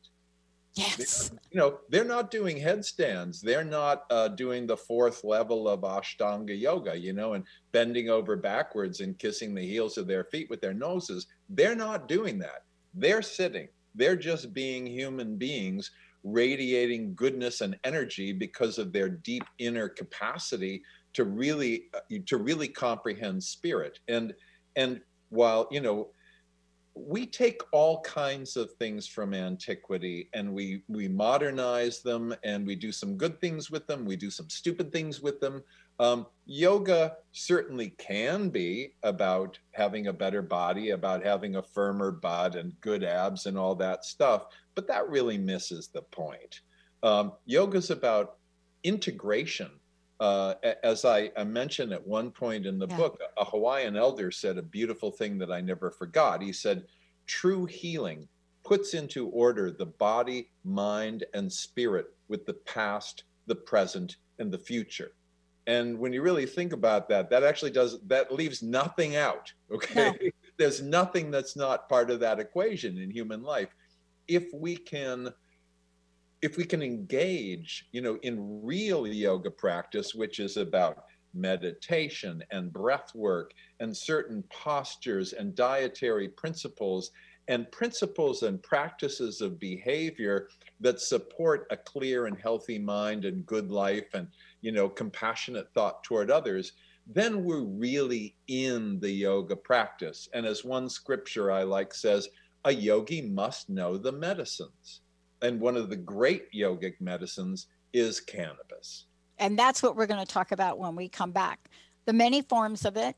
[0.73, 1.31] Yes.
[1.51, 3.41] You know, they're not doing headstands.
[3.41, 8.37] They're not uh, doing the fourth level of Ashtanga yoga, you know, and bending over
[8.37, 11.27] backwards and kissing the heels of their feet with their noses.
[11.49, 12.63] They're not doing that.
[12.93, 13.67] They're sitting.
[13.95, 15.91] They're just being human beings
[16.23, 22.67] radiating goodness and energy because of their deep inner capacity to really uh, to really
[22.67, 24.33] comprehend spirit and
[24.75, 26.09] and while you know
[27.07, 32.75] we take all kinds of things from antiquity and we we modernize them and we
[32.75, 34.05] do some good things with them.
[34.05, 35.63] We do some stupid things with them.
[35.99, 42.55] Um, yoga certainly can be about having a better body about having a firmer butt
[42.55, 46.61] and good abs and all that stuff but that really misses the point.
[47.03, 48.37] Um, yoga is about
[48.83, 49.71] integration
[50.21, 50.53] uh,
[50.83, 52.95] as I, I, mentioned at one point in the yeah.
[52.95, 56.43] book, a Hawaiian elder said a beautiful thing that I never forgot.
[56.43, 56.85] He said,
[57.25, 58.27] True healing
[58.63, 64.59] puts into order the body, mind, and spirit with the past, the present, and the
[64.59, 65.13] future.
[65.65, 69.51] And when you really think about that, that actually does, that leaves nothing out.
[69.73, 69.95] Okay.
[69.95, 70.13] No.
[70.57, 73.69] There's nothing that's not part of that equation in human life.
[74.27, 75.33] If we can
[76.41, 82.73] if we can engage, you know, in real yoga practice, which is about meditation and
[82.73, 87.11] breath work and certain postures and dietary principles
[87.47, 90.47] and principles and practices of behavior
[90.79, 94.27] that support a clear and healthy mind and good life and
[94.61, 96.73] you know compassionate thought toward others
[97.07, 100.29] then we're really in the yoga practice.
[100.33, 102.29] And as one scripture i like says
[102.65, 105.01] a yogi must know the medicines
[105.41, 109.05] and one of the great yogic medicines is cannabis.
[109.37, 111.69] And that's what we're going to talk about when we come back.
[112.05, 113.15] The many forms of it,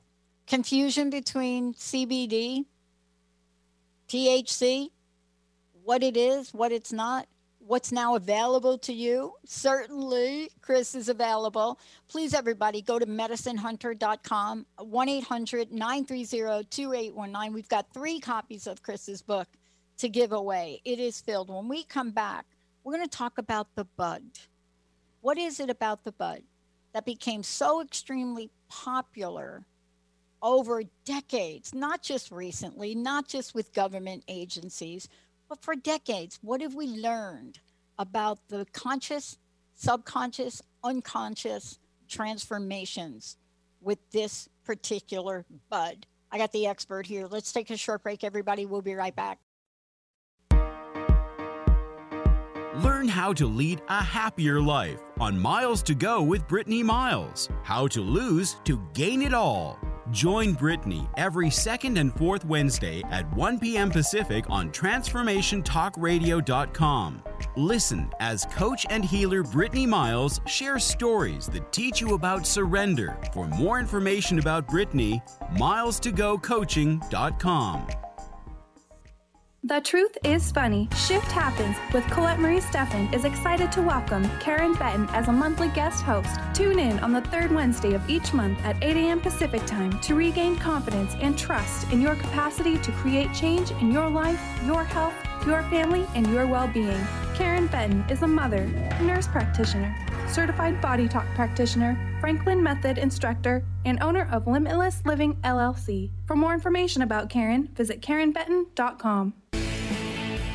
[0.48, 2.66] confusion between CBD,
[4.08, 4.90] THC,
[5.84, 7.28] what it is, what it's not,
[7.60, 9.34] what's now available to you.
[9.46, 11.80] Certainly, Chris is available.
[12.08, 17.54] Please, everybody, go to medicinehunter.com, 1 800 930 2819.
[17.54, 19.48] We've got three copies of Chris's book
[20.04, 20.82] to give away.
[20.84, 21.50] It is filled.
[21.50, 22.46] When we come back,
[22.84, 24.22] we're going to talk about the bud.
[25.22, 26.42] What is it about the bud
[26.92, 29.64] that became so extremely popular
[30.42, 35.08] over decades, not just recently, not just with government agencies,
[35.48, 36.38] but for decades?
[36.42, 37.60] What have we learned
[37.98, 39.38] about the conscious,
[39.76, 43.38] subconscious, unconscious transformations
[43.80, 46.06] with this particular bud?
[46.30, 47.26] I got the expert here.
[47.26, 48.66] Let's take a short break, everybody.
[48.66, 49.40] We'll be right back.
[52.78, 57.48] Learn how to lead a happier life on Miles to Go with Brittany Miles.
[57.62, 59.80] How to lose to gain it all.
[60.10, 63.92] Join Brittany every second and fourth Wednesday at 1 p.m.
[63.92, 67.24] Pacific on TransformationTalkRadio.com.
[67.56, 73.20] Listen as coach and healer Brittany Miles shares stories that teach you about surrender.
[73.34, 75.22] For more information about Brittany,
[75.58, 77.88] miles2gocoaching.com.
[79.66, 84.74] The Truth is Funny Shift Happens with Colette Marie Steffen is excited to welcome Karen
[84.74, 86.38] Benton as a monthly guest host.
[86.54, 89.22] Tune in on the third Wednesday of each month at 8 a.m.
[89.22, 94.10] Pacific Time to regain confidence and trust in your capacity to create change in your
[94.10, 95.14] life, your health,
[95.48, 97.00] your family, and your well being.
[97.34, 98.66] Karen Benton is a mother,
[99.02, 99.96] nurse practitioner,
[100.30, 106.12] certified body talk practitioner, Franklin Method instructor, and owner of Limitless Living LLC.
[106.26, 109.34] For more information about Karen, visit KarenBenton.com.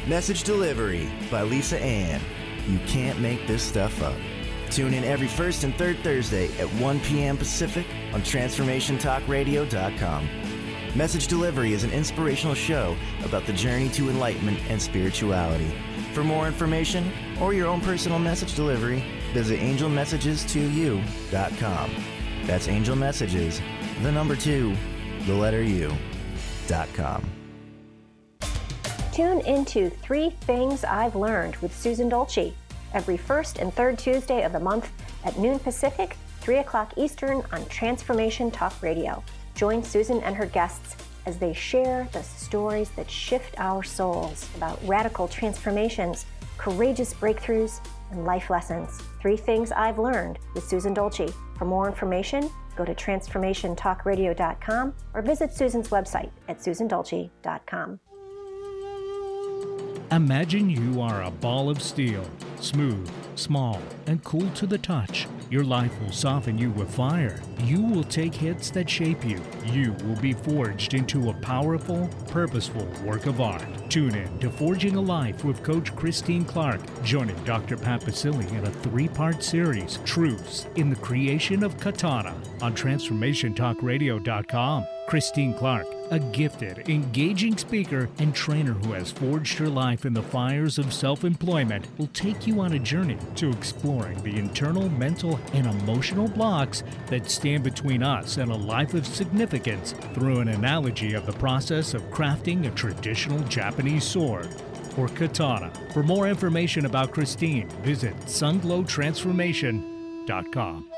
[0.07, 2.21] Message Delivery by Lisa Ann.
[2.67, 4.17] You can't make this stuff up.
[4.71, 7.37] Tune in every first and third Thursday at 1 p.m.
[7.37, 10.29] Pacific on TransformationTalkRadio.com.
[10.95, 15.71] Message Delivery is an inspirational show about the journey to enlightenment and spirituality.
[16.13, 21.91] For more information or your own personal message delivery, visit angelmessages2u.com.
[22.45, 23.63] That's Angel Messages,
[24.03, 24.77] the number two,
[25.27, 27.25] the letter U.com.
[29.13, 32.55] Tune into Three Things I've Learned with Susan Dolce
[32.95, 34.91] every first and third Tuesday of the month
[35.25, 39.23] at noon Pacific, 3 o'clock Eastern on Transformation Talk Radio.
[39.55, 44.79] Join Susan and her guests as they share the stories that shift our souls about
[44.87, 46.25] radical transformations,
[46.57, 49.01] courageous breakthroughs, and life lessons.
[49.21, 51.29] Three things I've learned with Susan Dolce.
[51.57, 58.01] For more information, go to transformationtalkradio.com or visit Susan's website at susandolce.com.
[60.11, 62.25] Imagine you are a ball of steel,
[62.61, 65.27] smooth, small, and cool to the touch.
[65.51, 67.41] Your life will soften you with fire.
[67.65, 69.41] You will take hits that shape you.
[69.73, 73.65] You will be forged into a powerful, purposeful work of art.
[73.89, 77.79] Tune in to Forging a Life with Coach Christine Clark, joining Dr.
[77.79, 84.85] Pat Baccili in a three part series, Truths in the Creation of Katana, on TransformationTalkRadio.com.
[85.09, 90.23] Christine Clark, a gifted, engaging speaker and trainer who has forged her life in the
[90.23, 95.41] fires of self employment, will take you on a journey to exploring the internal, mental,
[95.53, 101.15] and emotional blocks that stand between us and a life of significance through an analogy
[101.15, 104.49] of the process of crafting a traditional Japanese sword
[104.97, 105.71] or katana.
[105.93, 110.91] For more information about Christine, visit sunglowtransformation.com.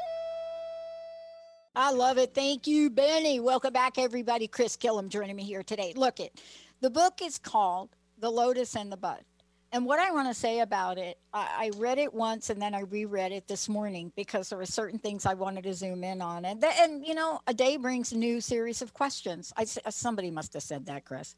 [1.77, 2.35] I love it.
[2.35, 3.39] Thank you, Benny.
[3.39, 4.49] Welcome back, everybody.
[4.49, 5.93] Chris Kilham joining me here today.
[5.97, 6.41] Look, it
[6.81, 9.23] the book is called The Lotus and the Bud.
[9.73, 12.75] And what I want to say about it, I, I, read it once and then
[12.75, 16.21] I reread it this morning because there were certain things I wanted to zoom in
[16.21, 16.45] on.
[16.45, 19.53] And, th- and you know, a day brings a new series of questions.
[19.57, 21.37] I, somebody must have said that, Chris.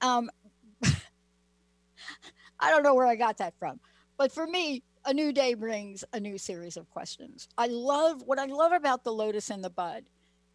[0.00, 0.30] Um,
[2.60, 3.80] I don't know where I got that from.
[4.16, 7.48] But for me, a new day brings a new series of questions.
[7.58, 10.04] I love what I love about the lotus and the bud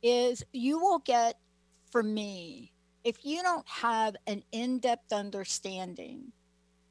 [0.02, 1.38] is you will get
[1.92, 2.72] from me
[3.04, 6.32] if you don't have an in-depth understanding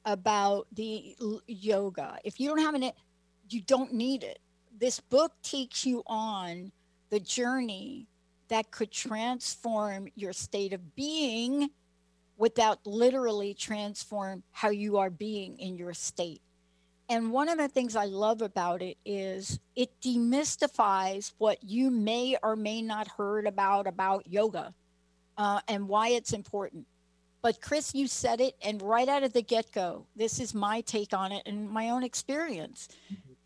[0.06, 1.16] about the
[1.46, 2.90] yoga, if you don't have an
[3.48, 4.38] you don't need it.
[4.78, 6.72] This book takes you on
[7.10, 8.08] the journey
[8.48, 11.70] that could transform your state of being
[12.36, 16.42] without literally transform how you are being in your state.
[17.08, 22.36] And one of the things I love about it is it demystifies what you may
[22.42, 24.74] or may not heard about about yoga
[25.38, 26.86] uh, and why it's important.
[27.42, 30.80] But Chris, you said it, and right out of the get go, this is my
[30.80, 32.88] take on it and my own experience.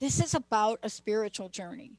[0.00, 1.92] This is about a spiritual journey.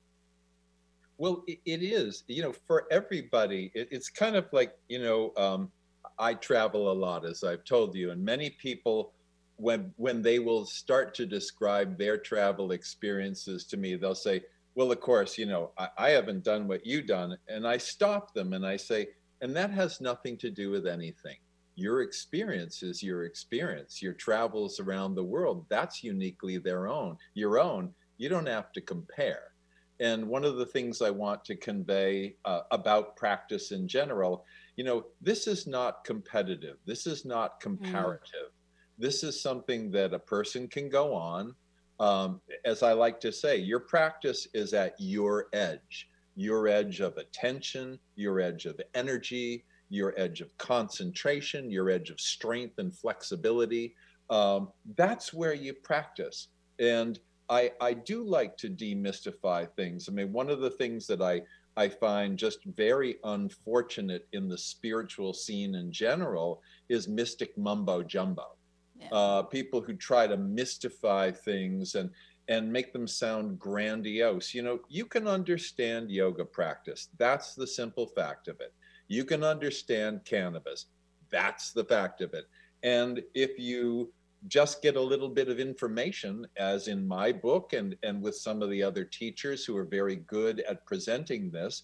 [1.18, 2.24] Well, it is.
[2.28, 5.72] You know, for everybody, it's kind of like you know, um,
[6.18, 9.14] I travel a lot, as I've told you, and many people
[9.58, 14.42] when when they will start to describe their travel experiences to me, they'll say,
[14.74, 18.34] "Well, of course, you know, I, I haven't done what you've done," and I stop
[18.34, 19.10] them and I say,
[19.42, 21.38] "And that has nothing to do with anything.
[21.76, 24.02] Your experience is your experience.
[24.02, 27.94] Your travels around the world, that's uniquely their own, your own.
[28.18, 29.44] You don't have to compare."
[30.00, 34.84] And one of the things I want to convey uh, about practice in general, you
[34.84, 36.78] know, this is not competitive.
[36.86, 37.62] This is not mm.
[37.62, 38.50] comparative.
[38.50, 38.62] Mm
[39.02, 41.56] this is something that a person can go on.
[42.00, 47.18] Um, as I like to say, your practice is at your edge, your edge of
[47.18, 53.94] attention, your edge of energy, your edge of concentration, your edge of strength and flexibility.
[54.30, 56.48] Um, that's where you practice.
[56.80, 60.08] And I, I do like to demystify things.
[60.10, 61.42] I mean, one of the things that I,
[61.78, 68.56] I find just very unfortunate in the spiritual scene in general is mystic mumbo jumbo
[69.12, 72.10] uh, people who try to mystify things and
[72.48, 74.54] and make them sound grandiose.
[74.54, 77.08] You know, you can understand yoga practice.
[77.18, 78.74] That's the simple fact of it.
[79.12, 80.86] You can understand cannabis.
[81.32, 82.46] That's the fact of it.
[82.82, 84.14] And if you
[84.48, 88.62] just get a little bit of information, as in my book and, and with some
[88.62, 91.84] of the other teachers who are very good at presenting this,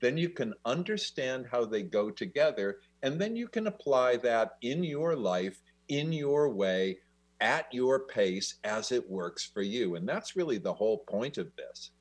[0.00, 2.80] then you can understand how they go together.
[3.04, 6.98] And then you can apply that in your life in your way,
[7.40, 9.94] at your pace, as it works for you.
[9.94, 11.92] And that's really the whole point of this.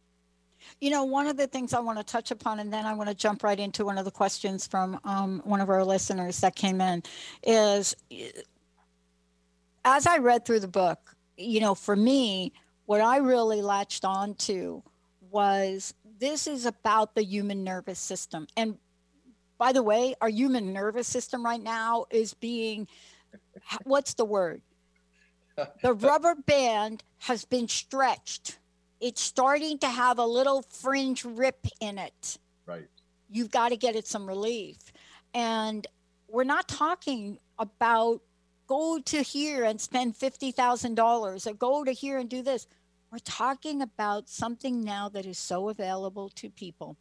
[0.82, 3.10] You know, one of the things I want to touch upon, and then I want
[3.10, 6.56] to jump right into one of the questions from um, one of our listeners that
[6.56, 7.04] came in,
[7.44, 7.96] is
[9.86, 12.54] as I read through the book, you know, for me,
[12.86, 14.84] what I really latched on to
[15.30, 18.48] was this is about the human nervous system.
[18.56, 18.78] And
[19.58, 22.88] by the way, our human nervous system right now is being
[23.84, 24.62] what's the word?
[25.84, 28.58] The rubber band has been stretched.
[29.04, 32.38] It's starting to have a little fringe rip in it.
[32.66, 32.88] Right.
[33.30, 34.78] You've got to get it some relief.
[35.34, 35.86] And
[36.30, 38.22] we're not talking about
[38.66, 42.66] go to here and spend $50,000 or go to here and do this.
[43.12, 46.96] we're talking about something now that is so available to people.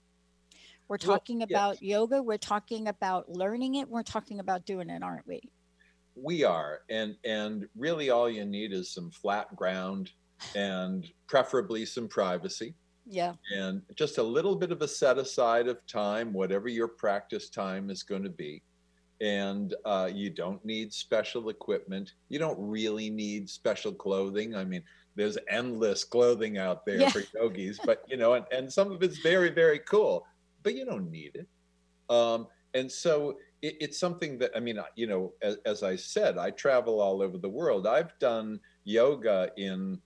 [0.89, 1.83] We're talking well, about yes.
[1.83, 5.41] yoga, we're talking about learning it, we're talking about doing it, aren't we?
[6.17, 6.81] We are.
[6.91, 10.11] And and really all you need is some flat ground
[10.55, 12.75] and preferably some privacy.
[13.07, 13.35] Yeah.
[13.55, 17.91] And just a little bit of a set aside of time, whatever your practice time
[17.91, 18.63] is going to be
[19.23, 22.15] and uh, you don't need special equipment.
[22.29, 24.57] You don't really need special clothing.
[24.57, 24.83] I mean,
[25.15, 27.11] there's endless clothing out there yeah.
[27.11, 30.27] for yogis, but you know, and, and some of it's very, very cool,
[30.65, 31.47] but you don't need it.
[32.13, 36.37] Um, and so it, it's something that, I mean, you know, as, as I said,
[36.37, 37.87] I travel all over the world.
[37.87, 40.01] I've done yoga in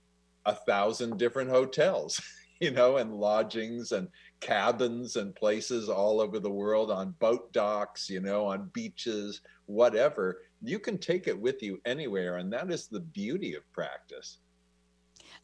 [0.47, 2.19] a thousand different hotels,
[2.61, 4.07] you know, and lodgings and
[4.39, 10.39] cabins and places all over the world on boat docks, you know, on beaches, whatever.
[10.63, 12.37] You can take it with you anywhere.
[12.37, 14.39] And that is the beauty of practice.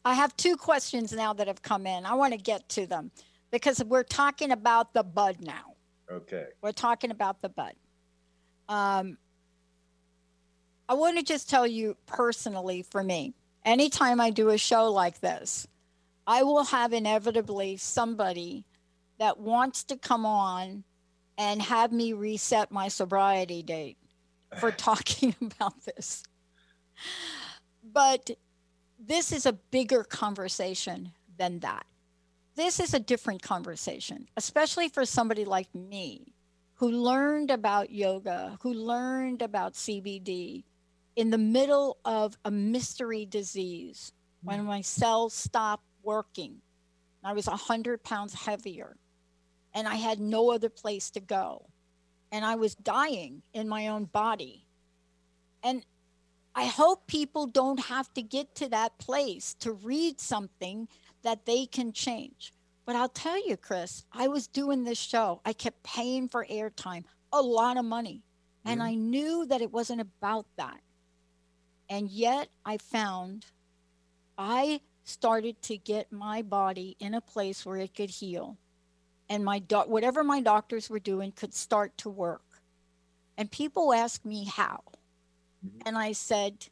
[0.04, 2.04] I have two questions now that have come in.
[2.04, 3.10] I want to get to them
[3.50, 5.76] because we're talking about the bud now.
[6.10, 6.46] Okay.
[6.62, 7.74] We're talking about the bud.
[8.68, 9.18] Um,
[10.88, 13.34] I want to just tell you personally for me,
[13.64, 15.66] anytime I do a show like this,
[16.26, 18.64] I will have inevitably somebody
[19.18, 20.84] that wants to come on
[21.36, 23.98] and have me reset my sobriety date
[24.58, 26.22] for talking about this.
[27.82, 28.30] But
[28.98, 31.86] this is a bigger conversation than that.
[32.56, 36.34] This is a different conversation, especially for somebody like me
[36.74, 40.64] who learned about yoga, who learned about CBD
[41.16, 44.12] in the middle of a mystery disease
[44.42, 46.60] when my cells stopped working.
[47.22, 48.96] I was 100 pounds heavier
[49.74, 51.66] and I had no other place to go.
[52.30, 54.66] And I was dying in my own body.
[55.62, 55.84] And
[56.54, 60.88] I hope people don't have to get to that place to read something
[61.22, 62.52] that they can change.
[62.86, 65.40] But I'll tell you, Chris, I was doing this show.
[65.44, 68.22] I kept paying for airtime, a lot of money.
[68.64, 68.88] And mm-hmm.
[68.88, 70.80] I knew that it wasn't about that.
[71.88, 73.46] And yet I found
[74.36, 78.56] I started to get my body in a place where it could heal
[79.28, 82.42] and my whatever my doctors were doing could start to work.
[83.36, 84.82] And people ask me how.
[85.66, 85.80] Mm-hmm.
[85.86, 86.68] And I said,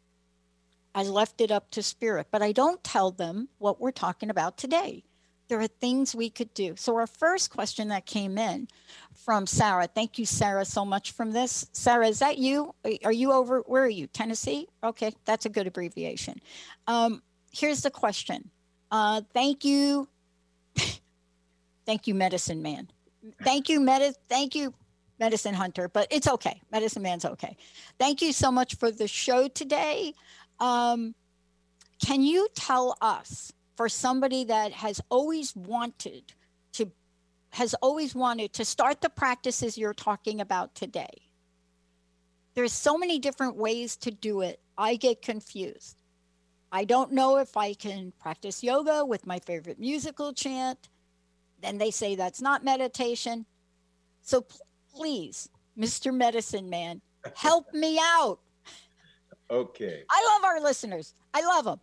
[0.95, 4.57] I left it up to spirit, but I don't tell them what we're talking about
[4.59, 5.05] today.
[5.49, 6.75] There are things we could do.
[6.77, 8.69] So, our first question that came in
[9.15, 11.67] from Sarah, thank you, Sarah, so much from this.
[11.73, 12.75] Sarah, is that you?
[13.05, 13.61] Are you over?
[13.61, 14.07] Where are you?
[14.07, 14.69] Tennessee?
[14.83, 16.41] Okay, that's a good abbreviation.
[16.87, 18.51] Um, here's the question.
[18.91, 20.09] Uh, thank you,
[21.87, 22.89] Thank you, medicine man.
[23.43, 24.75] Thank you, med- thank you,
[25.19, 26.61] medicine hunter, but it's okay.
[26.71, 27.57] Medicine man's okay.
[27.99, 30.15] Thank you so much for the show today.
[30.61, 31.15] Um,
[32.05, 36.35] can you tell us, for somebody that has always wanted
[37.53, 41.31] has always wanted to start the practices you're talking about today?
[42.55, 44.61] There's so many different ways to do it.
[44.77, 46.03] I get confused.
[46.71, 50.89] I don't know if I can practice yoga with my favorite musical chant.
[51.61, 53.45] Then they say that's not meditation.
[54.23, 54.47] So
[54.95, 55.49] please,
[55.79, 56.15] Mr.
[56.15, 57.01] Medicine Man,
[57.37, 58.39] help me out.
[59.51, 60.03] Okay.
[60.09, 61.15] I love our listeners.
[61.35, 61.79] I love them.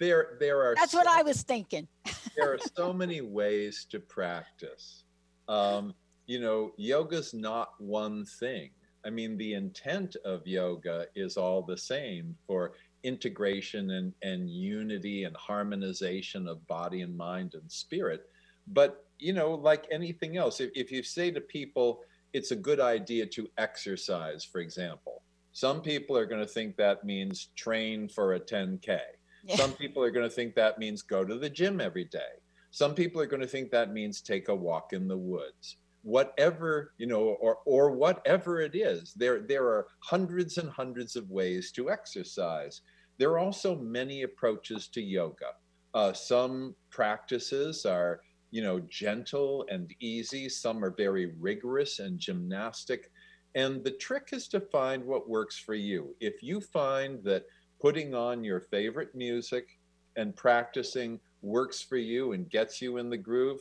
[0.00, 0.74] There, there are.
[0.74, 1.86] That's so, what I was thinking.
[2.36, 5.04] there are so many ways to practice.
[5.52, 5.94] Um,
[6.26, 8.70] you know, yoga's not one thing.
[9.04, 12.72] I mean, the intent of yoga is all the same for
[13.02, 18.22] integration and, and unity and harmonization of body and mind and spirit.
[18.68, 22.00] But you know, like anything else, if, if you say to people,
[22.32, 25.22] it's a good idea to exercise, for example,
[25.52, 28.98] some people are going to think that means train for a 10K.
[29.44, 29.56] Yeah.
[29.56, 32.41] Some people are going to think that means go to the gym every day.
[32.72, 35.76] Some people are going to think that means take a walk in the woods.
[36.02, 41.30] Whatever, you know, or or whatever it is, there there are hundreds and hundreds of
[41.30, 42.80] ways to exercise.
[43.18, 45.52] There are also many approaches to yoga.
[45.94, 48.20] Uh, some practices are
[48.52, 50.48] you know, gentle and easy.
[50.48, 53.10] Some are very rigorous and gymnastic.
[53.54, 56.14] And the trick is to find what works for you.
[56.20, 57.46] If you find that
[57.80, 59.80] putting on your favorite music
[60.16, 63.60] and practicing works for you and gets you in the groove,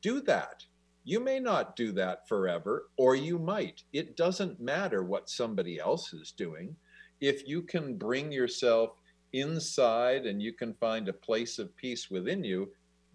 [0.00, 0.64] do that.
[1.04, 3.82] You may not do that forever, or you might.
[3.92, 6.76] It doesn't matter what somebody else is doing.
[7.20, 8.90] If you can bring yourself
[9.32, 12.70] inside and you can find a place of peace within you,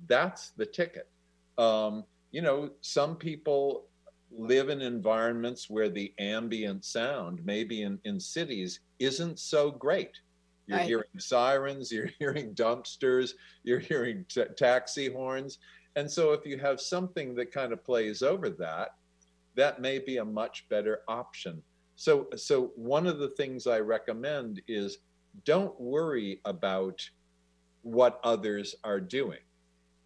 [0.07, 1.09] that's the ticket.
[1.57, 3.85] Um, you know, some people
[4.31, 10.19] live in environments where the ambient sound, maybe in, in cities, isn't so great.
[10.67, 10.87] You're Right.
[10.87, 15.59] hearing sirens, you're hearing dumpsters, you're hearing t- taxi horns.
[15.95, 18.95] And so if you have something that kind of plays over that,
[19.55, 21.63] that may be a much better option.
[21.95, 24.99] So so one of the things I recommend is
[25.45, 27.01] don't worry about
[27.81, 29.39] what others are doing.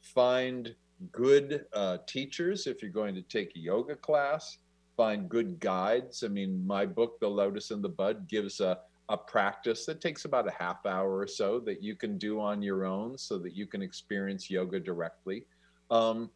[0.02, 0.74] Find
[1.12, 4.60] good uh, teachers if you're going to take a yoga class.
[4.96, 6.24] Find good guides.
[6.24, 8.80] I mean, my book, The Lotus and the Bud, gives a,
[9.12, 12.62] a practice that takes about a half hour or so that you can do on
[12.62, 15.46] your own so that you can experience yoga directly.
[15.90, 16.32] Um,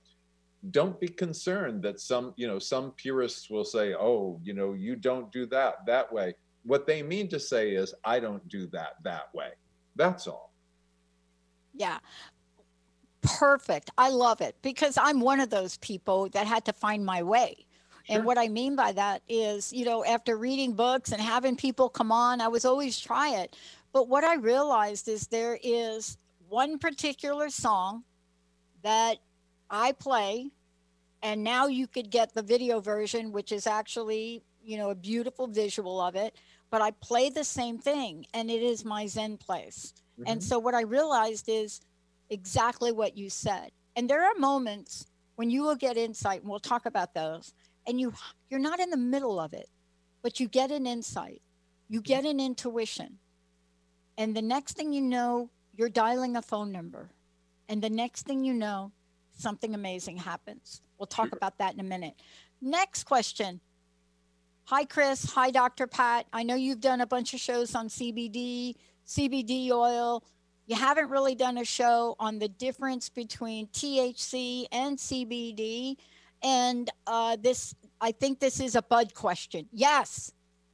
[0.72, 4.96] don't be concerned that some, you know, some purists will say, oh, you know, you
[4.96, 6.34] don't do that that way.
[6.64, 9.52] What they mean to say is, I don't do that that way.
[9.96, 10.52] That's all.
[11.74, 12.00] Yeah.
[13.22, 13.90] Perfect.
[13.98, 17.66] I love it because I'm one of those people that had to find my way.
[18.06, 18.18] Sure.
[18.18, 21.90] And what I mean by that is, you know, after reading books and having people
[21.90, 23.56] come on, I was always try it.
[23.94, 28.04] But what I realized is there is one particular song
[28.84, 29.18] that
[29.70, 30.52] I play,
[31.24, 35.48] and now you could get the video version, which is actually, you know, a beautiful
[35.48, 36.38] visual of it.
[36.70, 39.94] But I play the same thing, and it is my Zen place.
[40.26, 40.44] And Mhm.
[40.44, 41.82] so what I realized is
[42.30, 43.72] exactly what you said.
[43.96, 47.54] And there are moments when you will get insight, and we'll talk about those,
[47.88, 48.14] and you
[48.50, 49.70] you're not in the middle of it,
[50.22, 51.42] but you get an insight,
[51.88, 53.20] you get an intuition.
[54.18, 57.12] And the next thing you know, you're dialing a phone number.
[57.68, 58.92] And the next thing you know,
[59.38, 60.82] something amazing happens.
[60.98, 62.16] We'll talk about that in a minute.
[62.62, 63.60] Next question.
[64.66, 65.26] Hi, Chris.
[65.34, 65.86] Hi, Dr.
[65.86, 66.26] Pat.
[66.34, 68.76] I know you've done a bunch of shows on CBD,
[69.06, 70.24] CBD oil.
[70.66, 75.98] You haven't really done a show on the difference between THC and CBD.
[76.44, 79.68] And uh, this, I think this is a bud question.
[79.72, 80.32] Yes,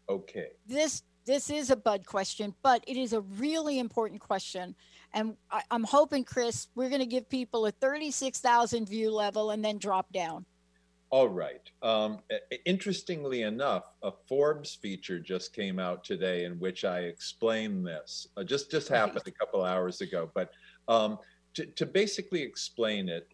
[0.09, 0.47] Okay.
[0.67, 4.75] this this is a bud question, but it is a really important question.
[5.13, 9.63] And I, I'm hoping, Chris, we're going to give people a 36,000 view level and
[9.63, 10.45] then drop down.
[11.11, 11.69] All right.
[11.83, 12.19] Um,
[12.65, 18.27] interestingly enough, a Forbes feature just came out today in which I explain this.
[18.35, 20.51] Uh, just just happened a couple hours ago, but
[20.87, 21.19] um,
[21.53, 23.27] to, to basically explain it,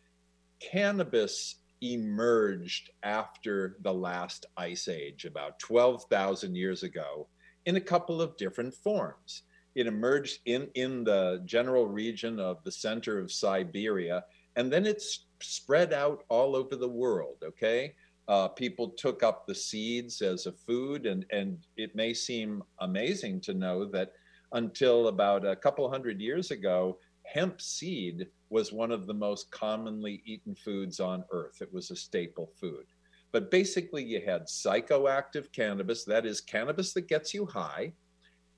[0.59, 7.27] cannabis emerged after the last ice age, about 12,000 years ago,
[7.65, 9.43] in a couple of different forms.
[9.75, 14.23] It emerged in, in the general region of the center of Siberia,
[14.55, 17.93] and then it's spread out all over the world, okay?
[18.27, 23.39] Uh, people took up the seeds as a food, and, and it may seem amazing
[23.41, 24.13] to know that
[24.53, 26.97] until about a couple hundred years ago,
[27.33, 31.61] hemp seed was one of the most commonly eaten foods on earth.
[31.61, 32.85] It was a staple food.
[33.31, 37.93] But basically, you had psychoactive cannabis, that is, cannabis that gets you high,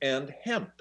[0.01, 0.72] and hemp,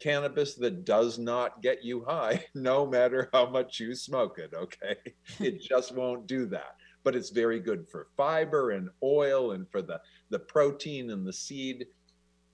[0.00, 4.96] cannabis that does not get you high, no matter how much you smoke it, okay?
[5.38, 6.76] it just won't do that.
[7.04, 11.32] But it's very good for fiber and oil and for the, the protein in the
[11.32, 11.86] seed.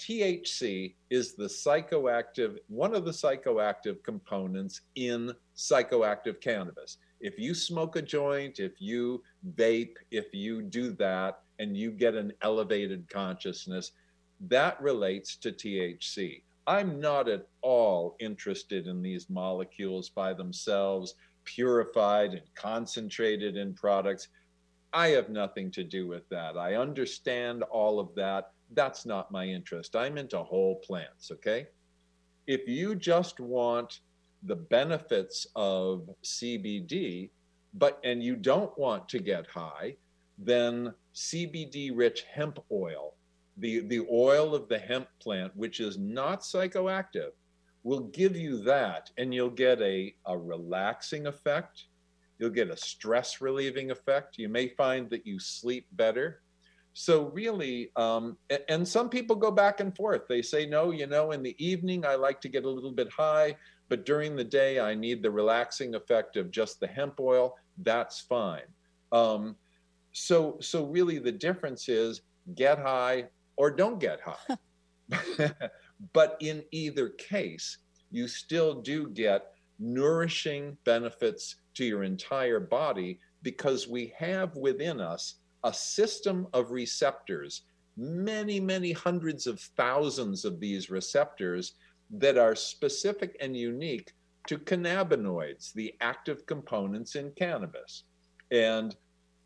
[0.02, 6.96] THC is the psychoactive, one of the psychoactive components in psychoactive cannabis.
[7.20, 9.22] If you smoke a joint, if you
[9.54, 13.92] vape, if you do that and you get an elevated consciousness,
[14.48, 16.42] that relates to THC.
[16.66, 24.28] I'm not at all interested in these molecules by themselves, purified and concentrated in products.
[24.92, 26.56] I have nothing to do with that.
[26.56, 28.50] I understand all of that.
[28.74, 29.96] That's not my interest.
[29.96, 31.66] I'm into whole plants, okay?
[32.46, 34.00] If you just want
[34.42, 37.30] the benefits of CBD,
[37.74, 39.96] but and you don't want to get high,
[40.38, 43.14] then CBD rich hemp oil,
[43.58, 47.30] the, the oil of the hemp plant, which is not psychoactive,
[47.84, 51.86] will give you that and you'll get a, a relaxing effect.
[52.38, 54.38] You'll get a stress relieving effect.
[54.38, 56.42] You may find that you sleep better.
[56.94, 58.36] So, really, um,
[58.68, 60.22] and some people go back and forth.
[60.28, 63.10] They say, no, you know, in the evening, I like to get a little bit
[63.10, 63.56] high,
[63.88, 67.56] but during the day, I need the relaxing effect of just the hemp oil.
[67.78, 68.68] That's fine.
[69.10, 69.56] Um,
[70.12, 72.20] so, so really, the difference is
[72.54, 74.56] get high or don't get high.
[76.12, 77.78] but in either case,
[78.10, 85.36] you still do get nourishing benefits to your entire body because we have within us
[85.64, 87.62] a system of receptors,
[87.96, 91.74] many, many hundreds of thousands of these receptors
[92.10, 94.12] that are specific and unique
[94.48, 98.04] to cannabinoids, the active components in cannabis.
[98.50, 98.96] And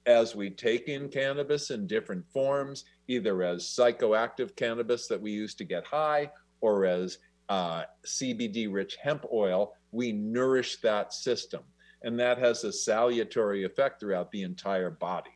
[0.07, 5.55] as we take in cannabis in different forms, either as psychoactive cannabis that we use
[5.57, 11.63] to get high, or as uh, CBD rich hemp oil, we nourish that system.
[12.03, 15.31] And that has a salutary effect throughout the entire body.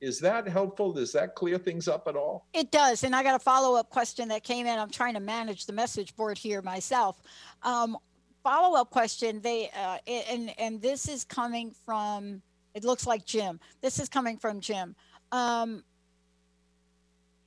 [0.00, 0.92] Is that helpful?
[0.92, 2.46] Does that clear things up at all?
[2.52, 3.04] It does.
[3.04, 4.78] And I got a follow up question that came in.
[4.78, 7.22] I'm trying to manage the message board here myself.
[7.62, 7.96] Um,
[8.42, 9.40] follow up question.
[9.40, 12.42] They uh, and and this is coming from.
[12.74, 13.60] It looks like Jim.
[13.82, 14.96] This is coming from Jim.
[15.30, 15.84] Um,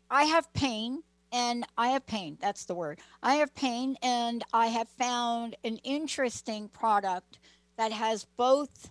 [0.09, 1.01] I have pain
[1.35, 2.37] and I have pain.
[2.39, 2.99] That's the word.
[3.21, 7.39] I have pain, and I have found an interesting product
[7.77, 8.89] that has both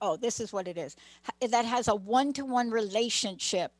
[0.00, 0.96] oh, this is what it is
[1.40, 3.72] that has a one to one relationship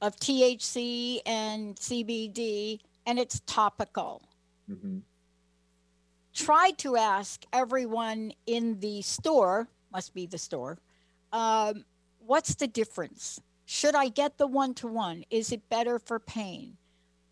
[0.00, 4.22] of THC and CBD, and it's topical.
[4.70, 4.98] Mm-hmm.
[6.34, 10.78] Tried to ask everyone in the store, must be the store,
[11.32, 11.84] um,
[12.18, 13.40] what's the difference?
[13.66, 15.24] Should I get the one to one?
[15.30, 16.76] Is it better for pain?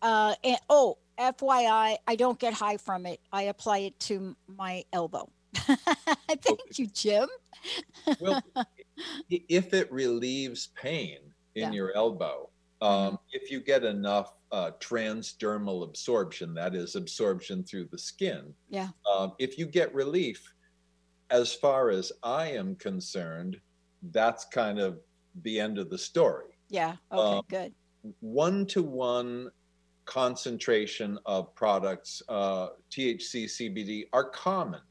[0.01, 3.19] Uh, and, oh, FYI, I don't get high from it.
[3.31, 5.29] I apply it to my elbow.
[5.55, 7.27] Thank you, Jim.
[8.19, 8.41] well,
[9.29, 11.19] if it relieves pain
[11.55, 11.71] in yeah.
[11.71, 12.49] your elbow,
[12.81, 13.15] um, mm-hmm.
[13.33, 18.89] if you get enough uh, transdermal absorption, that is absorption through the skin, yeah.
[19.11, 20.53] Um, if you get relief,
[21.29, 23.59] as far as I am concerned,
[24.11, 24.99] that's kind of
[25.43, 26.57] the end of the story.
[26.69, 26.95] Yeah.
[27.11, 27.37] Okay.
[27.37, 27.73] Um, good.
[28.19, 29.49] One to one
[30.05, 34.81] concentration of products, uh, THC, CBD, are common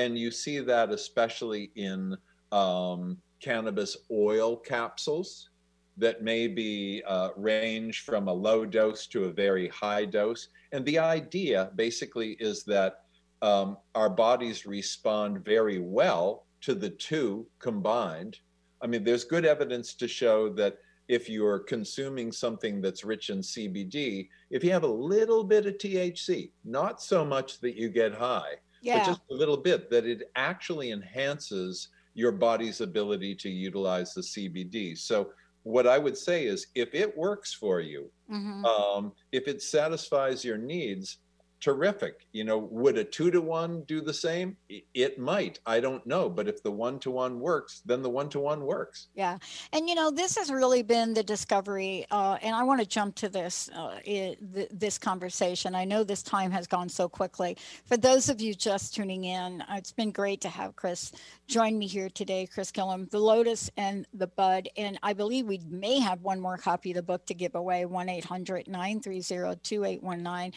[0.00, 2.16] and you see that especially in
[2.52, 5.50] um, cannabis oil capsules
[5.98, 10.48] that may be uh, range from a low dose to a very high dose.
[10.72, 13.02] And the idea basically is that
[13.42, 18.38] um, our bodies respond very well to the two combined.
[18.80, 20.78] I mean, there's good evidence to show that
[21.08, 25.74] if you're consuming something that's rich in CBD, if you have a little bit of
[25.74, 28.98] THC, not so much that you get high, yeah.
[28.98, 34.20] but just a little bit, that it actually enhances your body's ability to utilize the
[34.20, 34.96] CBD.
[34.98, 35.30] So,
[35.62, 38.64] what I would say is if it works for you, mm-hmm.
[38.64, 41.18] um, if it satisfies your needs,
[41.60, 42.26] terrific.
[42.32, 44.56] You know, would a two to one do the same?
[44.94, 45.60] It might.
[45.66, 46.28] I don't know.
[46.28, 49.08] But if the one to one works, then the one to one works.
[49.14, 49.38] Yeah.
[49.72, 52.06] And, you know, this has really been the discovery.
[52.10, 55.74] Uh, and I want to jump to this, uh, it, th- this conversation.
[55.74, 57.56] I know this time has gone so quickly.
[57.84, 61.12] For those of you just tuning in, uh, it's been great to have Chris
[61.46, 64.68] join me here today, Chris Kilham, The Lotus and the Bud.
[64.76, 67.84] And I believe we may have one more copy of the book to give away
[67.84, 70.52] 1 800 930 2819.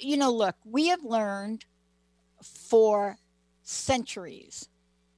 [0.00, 1.64] You know, look, we have learned
[2.42, 3.16] for
[3.62, 4.68] centuries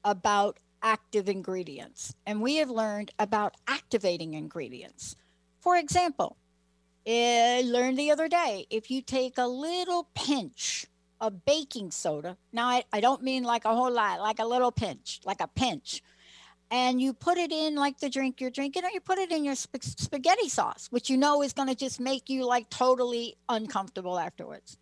[0.04, 5.16] about active ingredients, and we have learned about activating ingredients.
[5.60, 6.36] For example,
[7.06, 10.86] I learned the other day if you take a little pinch
[11.20, 14.72] of baking soda, now I, I don't mean like a whole lot, like a little
[14.72, 16.02] pinch, like a pinch,
[16.70, 19.44] and you put it in like the drink you're drinking, or you put it in
[19.44, 23.36] your sp- spaghetti sauce, which you know is going to just make you like totally
[23.48, 24.78] uncomfortable afterwards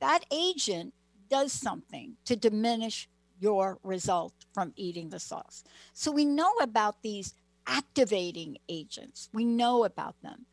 [0.00, 0.92] that agent
[1.28, 3.08] does something to diminish
[3.38, 5.62] your result from eating the sauce.
[5.92, 7.34] So we know about these
[7.66, 10.46] activating agents, we know about them.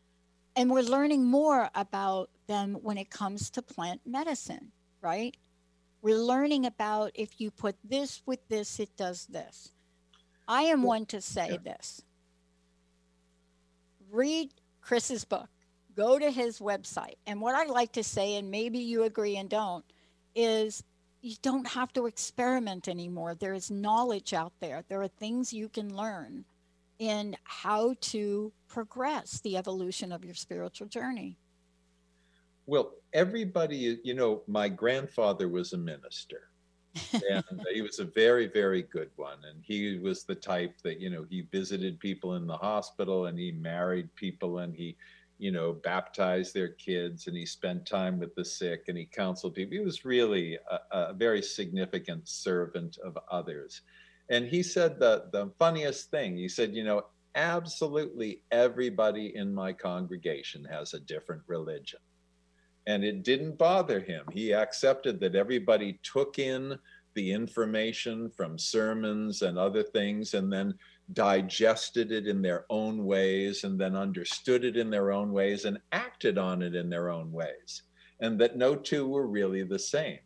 [0.56, 5.36] And we're learning more about them when it comes to plant medicine, right?
[6.02, 9.72] We're learning about if you put this with this, it does this.
[10.48, 11.58] I am one to say yeah.
[11.64, 12.02] this
[14.12, 14.50] read
[14.82, 15.50] Chris's book
[15.96, 17.16] go to his website.
[17.26, 19.84] And what I like to say, and maybe you agree and don't,
[20.36, 20.84] is
[21.22, 23.34] you don't have to experiment anymore.
[23.34, 24.84] There is knowledge out there.
[24.88, 26.46] There are things you can learn
[27.00, 31.36] in how to progress the evolution of your spiritual journey.
[32.68, 36.50] Well, everybody, you know, my grandfather was a minister.
[37.14, 41.00] And uh, he was a very very good one and he was the type that
[41.00, 44.96] you know he visited people in the hospital and he married people and he
[45.40, 49.54] you know, baptized their kids and he spent time with the sick and he counseled
[49.54, 49.78] people.
[49.78, 53.82] He was really a, a very significant servant of others.
[54.30, 57.04] And he said the, the funniest thing he said, you know,
[57.36, 62.00] absolutely everybody in my congregation has a different religion.
[62.88, 64.24] And it didn't bother him.
[64.32, 66.80] He accepted that everybody took in
[67.16, 70.74] the information from sermons and other things and then
[71.14, 75.80] digested it in their own ways and then understood it in their own ways and
[75.92, 77.84] acted on it in their own ways,
[78.22, 80.20] and that no two were really the same.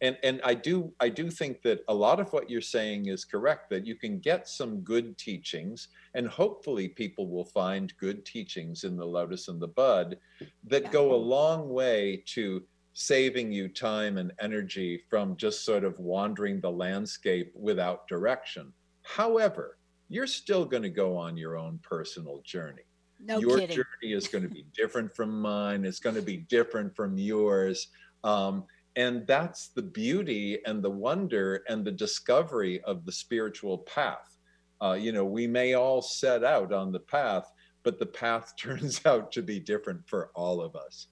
[0.00, 3.24] and and I do I do think that a lot of what you're saying is
[3.24, 3.70] correct.
[3.70, 8.96] That you can get some good teachings, and hopefully people will find good teachings in
[8.96, 10.16] the Lotus and the Bud
[10.64, 15.98] that go a long way to saving you time and energy from just sort of
[15.98, 18.72] wandering the landscape without direction.
[19.02, 22.82] However, you're still going to go on your own personal journey.
[23.22, 23.76] No your kidding.
[23.76, 25.84] journey is going to be different from mine.
[25.84, 27.88] It's going to be different from yours.
[28.24, 28.64] Um,
[28.96, 34.36] and that's the beauty and the wonder and the discovery of the spiritual path.
[34.82, 37.50] Uh, you know, we may all set out on the path,
[37.82, 41.08] but the path turns out to be different for all of us.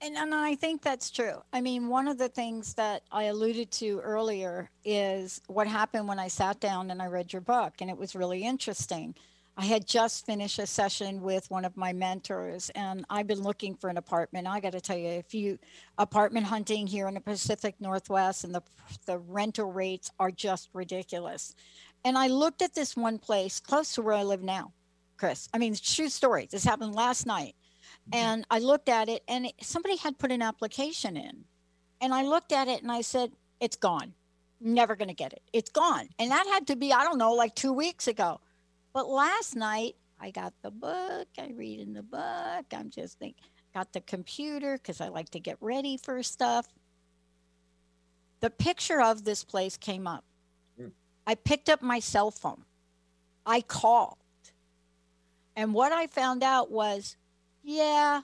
[0.00, 1.42] And, and I think that's true.
[1.52, 6.18] I mean, one of the things that I alluded to earlier is what happened when
[6.18, 9.14] I sat down and I read your book, and it was really interesting.
[9.56, 13.76] I had just finished a session with one of my mentors, and I've been looking
[13.76, 14.48] for an apartment.
[14.48, 15.58] I got to tell you, if you
[15.96, 18.62] apartment hunting here in the Pacific Northwest, and the
[19.06, 21.54] the rental rates are just ridiculous.
[22.04, 24.72] And I looked at this one place close to where I live now,
[25.16, 25.48] Chris.
[25.54, 26.48] I mean, true story.
[26.50, 27.54] This happened last night,
[28.10, 28.14] mm-hmm.
[28.14, 31.44] and I looked at it, and it, somebody had put an application in,
[32.00, 34.12] and I looked at it, and I said, "It's gone.
[34.60, 35.42] Never going to get it.
[35.52, 38.40] It's gone." And that had to be, I don't know, like two weeks ago.
[38.92, 42.66] But last night I got the book, I read in the book.
[42.72, 43.36] I'm just think
[43.74, 46.66] got the computer because I like to get ready for stuff.
[48.40, 50.24] The picture of this place came up.
[51.26, 52.64] I picked up my cell phone.
[53.46, 54.16] I called.
[55.56, 57.16] And what I found out was,
[57.62, 58.22] yeah,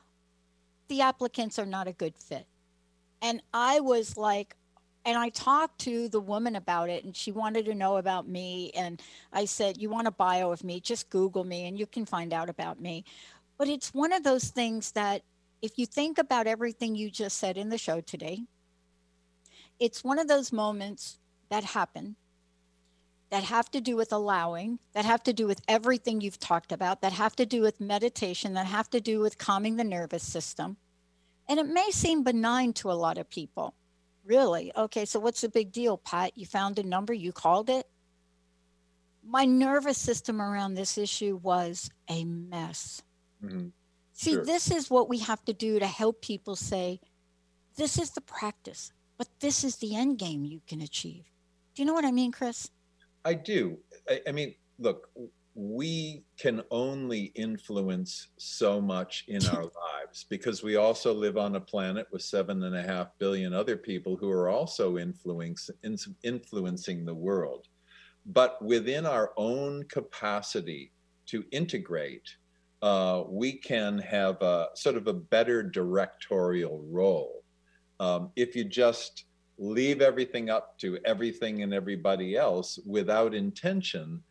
[0.89, 2.47] the applicants are not a good fit.
[3.23, 4.57] And I was like,
[5.05, 8.71] and I talked to the woman about it, and she wanted to know about me.
[8.75, 9.01] And
[9.33, 10.81] I said, You want a bio of me?
[10.81, 13.05] Just Google me, and you can find out about me.
[13.57, 15.23] But it's one of those things that,
[15.63, 18.43] if you think about everything you just said in the show today,
[19.79, 22.17] it's one of those moments that happen
[23.31, 27.01] that have to do with allowing, that have to do with everything you've talked about,
[27.01, 30.77] that have to do with meditation, that have to do with calming the nervous system.
[31.49, 33.75] And it may seem benign to a lot of people
[34.25, 34.73] Really?
[34.77, 36.33] Okay, so what's the big deal, Pat?
[36.37, 37.87] You found a number, you called it?
[39.25, 43.03] My nervous system around this issue was a mess.
[43.45, 43.69] Mm-hmm.
[44.13, 44.45] See, Sure.
[44.45, 47.01] this is what we have to do to help people say,
[47.77, 51.25] this is the practice, but this is the end game you can achieve.
[51.75, 52.71] Do you know what I mean, Chris?
[53.25, 53.79] I do.
[54.09, 55.09] I, I mean, look,
[55.55, 59.63] we can only influence so much in our
[60.03, 63.77] lives because we also live on a planet with seven and a half billion other
[63.77, 65.77] people who are also influencing
[66.23, 67.67] influencing the world.
[68.27, 70.93] But within our own capacity
[71.27, 72.29] to integrate,
[72.83, 77.45] uh, we can have a sort of a better directorial role.
[77.99, 79.25] Um, if you just
[79.61, 84.23] leave everything up to everything and everybody else without intention,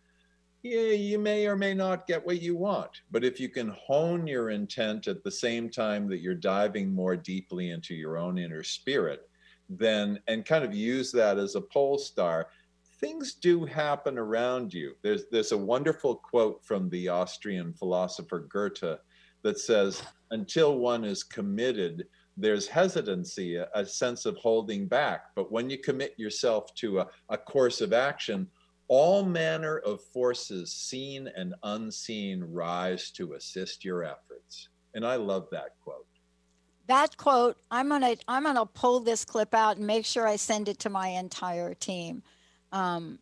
[0.63, 2.89] yeah, you may or may not get what you want.
[3.11, 7.15] But if you can hone your intent at the same time that you're diving more
[7.15, 9.29] deeply into your own inner spirit,
[9.69, 12.47] then and kind of use that as a pole star,
[12.99, 14.95] things do happen around you.
[15.03, 18.97] There's there's a wonderful quote from the Austrian philosopher Goethe
[19.43, 20.01] that says,
[20.31, 22.07] until one is committed,
[22.39, 25.25] there's hesitancy, a, a sense of holding back.
[25.35, 28.47] But when you commit yourself to a, a course of action,
[28.87, 34.69] all manner of forces, seen and unseen, rise to assist your efforts.
[34.95, 36.05] And I love that quote.
[36.87, 40.67] That quote, I'm gonna I'm gonna pull this clip out and make sure I send
[40.67, 42.23] it to my entire team.
[42.71, 43.19] Um,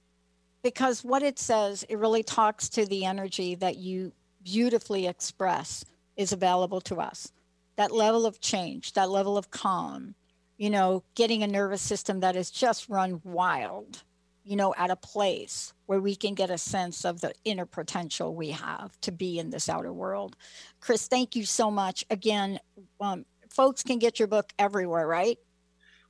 [0.63, 4.13] because what it says, it really talks to the energy that you
[4.43, 5.83] beautifully express
[6.15, 7.31] is available to us.
[7.77, 10.15] That level of change, that level of calm,
[10.57, 14.03] you know, getting a nervous system that is just run wild,
[14.43, 18.35] you know, at a place where we can get a sense of the inner potential
[18.35, 20.35] we have to be in this outer world.
[20.79, 22.03] Chris, thank you so much.
[22.09, 22.59] Again,
[22.99, 25.37] um, folks can get your book everywhere, right?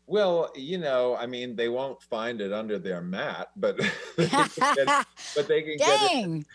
[0.05, 3.78] Well, you know, I mean, they won't find it under their mat, but
[4.18, 5.05] they can get,
[5.36, 6.45] but they can get it.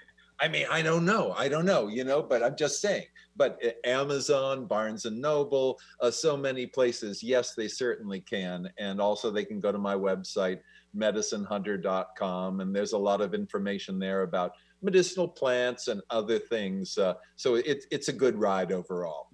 [0.43, 3.07] I mean, I don't know, I don't know, you know, but I'm just saying.
[3.37, 9.01] But uh, Amazon, Barnes and Noble, uh, so many places, yes, they certainly can, and
[9.01, 10.59] also they can go to my website,
[10.97, 16.99] medicinehunter.com, and there's a lot of information there about medicinal plants and other things.
[16.99, 19.29] Uh, so it's it's a good ride overall.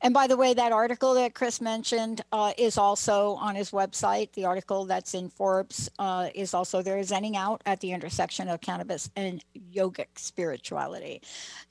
[0.00, 4.32] And by the way, that article that Chris mentioned uh, is also on his website.
[4.32, 8.60] The article that's in Forbes uh, is also there, Zenning Out at the intersection of
[8.60, 11.20] cannabis and yogic spirituality.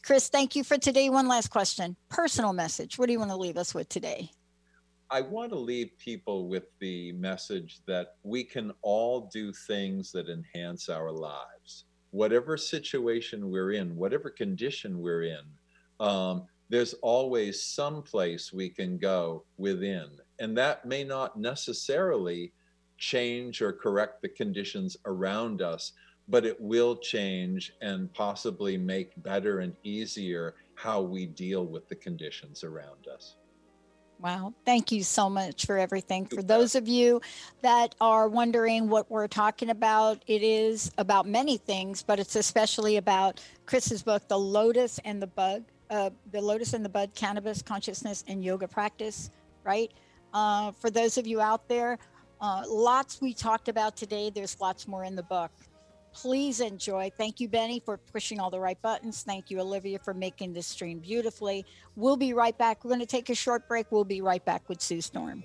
[0.03, 1.09] Chris, thank you for today.
[1.09, 2.97] One last question personal message.
[2.97, 4.30] What do you want to leave us with today?
[5.09, 10.28] I want to leave people with the message that we can all do things that
[10.28, 11.86] enhance our lives.
[12.11, 15.43] Whatever situation we're in, whatever condition we're in,
[16.01, 20.09] um, there's always some place we can go within.
[20.39, 22.53] And that may not necessarily
[22.97, 25.93] change or correct the conditions around us,
[26.28, 31.95] but it will change and possibly make better and easier how we deal with the
[31.95, 33.36] conditions around us.
[34.20, 34.53] Wow.
[34.65, 36.26] Thank you so much for everything.
[36.26, 37.22] For those of you
[37.61, 42.97] that are wondering what we're talking about, it is about many things, but it's especially
[42.97, 47.62] about Chris's book, The Lotus and the Bug, uh, The Lotus and the Bud Cannabis
[47.62, 49.32] Consciousness and Yoga Practice,
[49.64, 49.92] right?
[50.34, 51.98] Uh, for those of you out there,
[52.42, 54.30] uh, lots we talked about today.
[54.30, 55.52] There's lots more in the book
[56.22, 57.12] please enjoy.
[57.16, 59.22] Thank you, Benny, for pushing all the right buttons.
[59.22, 61.66] Thank you, Olivia, for making this stream beautifully.
[61.96, 62.84] We'll be right back.
[62.84, 63.92] We're going to take a short break.
[63.92, 65.44] We'll be right back with Sue Storm.